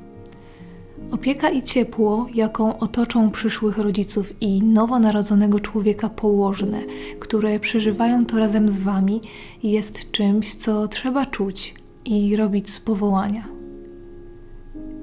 Opieka 1.10 1.50
i 1.50 1.62
ciepło, 1.62 2.26
jaką 2.34 2.78
otoczą 2.78 3.30
przyszłych 3.30 3.78
rodziców 3.78 4.42
i 4.42 4.62
nowonarodzonego 4.62 5.60
człowieka 5.60 6.08
położne, 6.08 6.82
które 7.20 7.60
przeżywają 7.60 8.26
to 8.26 8.38
razem 8.38 8.68
z 8.68 8.80
wami, 8.80 9.20
jest 9.62 10.10
czymś, 10.10 10.54
co 10.54 10.88
trzeba 10.88 11.26
czuć 11.26 11.74
i 12.04 12.36
robić 12.36 12.70
z 12.70 12.80
powołania. 12.80 13.48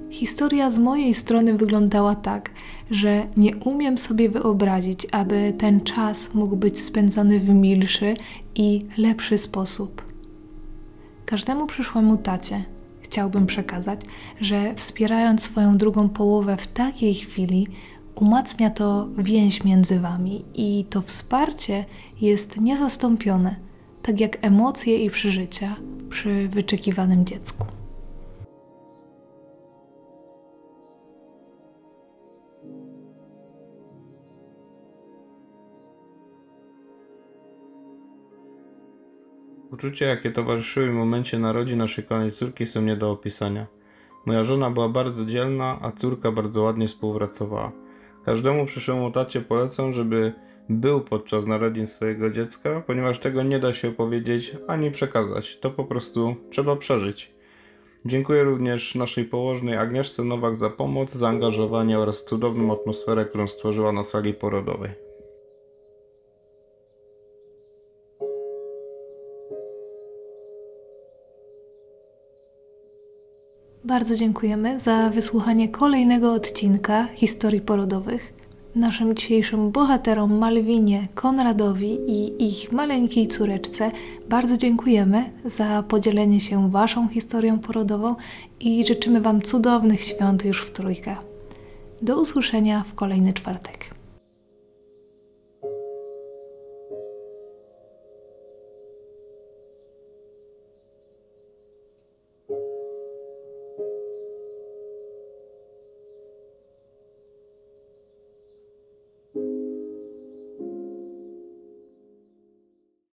Historia 0.10 0.72
z 0.72 0.80
mojej 0.80 1.14
strony 1.14 1.54
wyglądała 1.58 2.16
tak, 2.16 2.50
że 2.92 3.28
nie 3.38 3.56
umiem 3.56 3.98
sobie 3.98 4.30
wyobrazić, 4.30 5.08
aby 5.12 5.54
ten 5.58 5.82
czas 5.82 6.34
mógł 6.34 6.56
być 6.56 6.80
spędzony 6.80 7.40
w 7.40 7.50
milszy 7.50 8.14
i 8.56 8.86
lepszy 8.98 9.38
sposób. 9.38 10.02
Każdemu 11.26 11.68
przyszłemu 11.68 12.18
tacie 12.18 12.73
chciałbym 13.14 13.46
przekazać, 13.46 14.02
że 14.42 14.76
wspierając 14.76 15.44
swoją 15.44 15.78
drugą 15.78 16.10
połowę 16.10 16.58
w 16.58 16.68
takiej 16.68 17.14
chwili, 17.14 17.68
umacnia 18.16 18.70
to 18.70 19.08
więź 19.18 19.64
między 19.64 20.00
wami 20.00 20.46
i 20.54 20.86
to 20.90 21.02
wsparcie 21.02 21.86
jest 22.22 22.62
niezastąpione, 22.62 23.56
tak 24.02 24.20
jak 24.20 24.38
emocje 24.46 25.04
i 25.06 25.10
przeżycia 25.10 25.76
przy 26.10 26.48
wyczekiwanym 26.48 27.26
dziecku. 27.26 27.66
Uczucia, 39.84 40.06
jakie 40.06 40.32
towarzyszyły 40.32 40.90
w 40.90 40.94
momencie 40.94 41.40
narodzin 41.40 41.78
naszej 41.78 42.04
kochanej 42.04 42.32
córki 42.32 42.66
są 42.66 42.82
nie 42.82 42.96
do 42.96 43.12
opisania. 43.12 43.68
Moja 44.26 44.44
żona 44.44 44.70
była 44.70 44.90
bardzo 44.90 45.26
dzielna, 45.26 45.80
a 45.82 45.92
córka 45.92 46.32
bardzo 46.32 46.62
ładnie 46.62 46.88
współpracowała. 46.88 47.72
Każdemu 48.26 48.66
przyszłemu 48.66 49.12
tacie 49.12 49.42
polecam, 49.42 49.94
żeby 49.94 50.34
był 50.70 51.02
podczas 51.02 51.46
narodzin 51.46 51.88
swojego 51.88 52.30
dziecka, 52.30 52.84
ponieważ 52.88 53.20
tego 53.20 53.44
nie 53.44 53.60
da 53.60 53.74
się 53.74 53.90
opowiedzieć 53.90 54.56
ani 54.68 54.92
przekazać. 54.92 55.60
To 55.60 55.72
po 55.72 55.86
prostu 55.86 56.36
trzeba 56.50 56.76
przeżyć. 56.76 57.32
Dziękuję 58.06 58.44
również 58.44 58.96
naszej 58.96 59.26
położnej 59.26 59.78
Agnieszce 59.78 60.24
Nowak 60.24 60.56
za 60.56 60.70
pomoc, 60.70 61.12
zaangażowanie 61.12 62.00
oraz 62.00 62.24
cudowną 62.24 62.74
atmosferę, 62.74 63.26
którą 63.26 63.48
stworzyła 63.48 63.92
na 63.92 64.04
sali 64.04 64.34
porodowej. 64.34 65.13
Bardzo 73.86 74.16
dziękujemy 74.16 74.80
za 74.80 75.10
wysłuchanie 75.10 75.70
kolejnego 75.70 76.34
odcinka 76.34 77.08
historii 77.16 77.62
porodowych. 77.62 78.34
Naszym 78.76 79.16
dzisiejszym 79.16 79.72
bohaterom 79.72 80.38
Malwinie, 80.38 81.08
Konradowi 81.16 81.98
i 82.08 82.44
ich 82.50 82.72
maleńkiej 82.72 83.28
córeczce 83.28 83.92
bardzo 84.30 84.58
dziękujemy 84.58 85.30
za 85.46 85.84
podzielenie 85.88 86.40
się 86.40 86.72
Waszą 86.72 87.08
historią 87.08 87.60
porodową 87.60 88.16
i 88.60 88.86
życzymy 88.86 89.22
Wam 89.22 89.42
cudownych 89.42 90.04
świąt 90.04 90.46
już 90.46 90.66
w 90.66 90.72
trójkę. 90.72 91.16
Do 92.02 92.22
usłyszenia 92.22 92.84
w 92.84 92.94
kolejny 92.94 93.34
czwartek. 93.34 93.93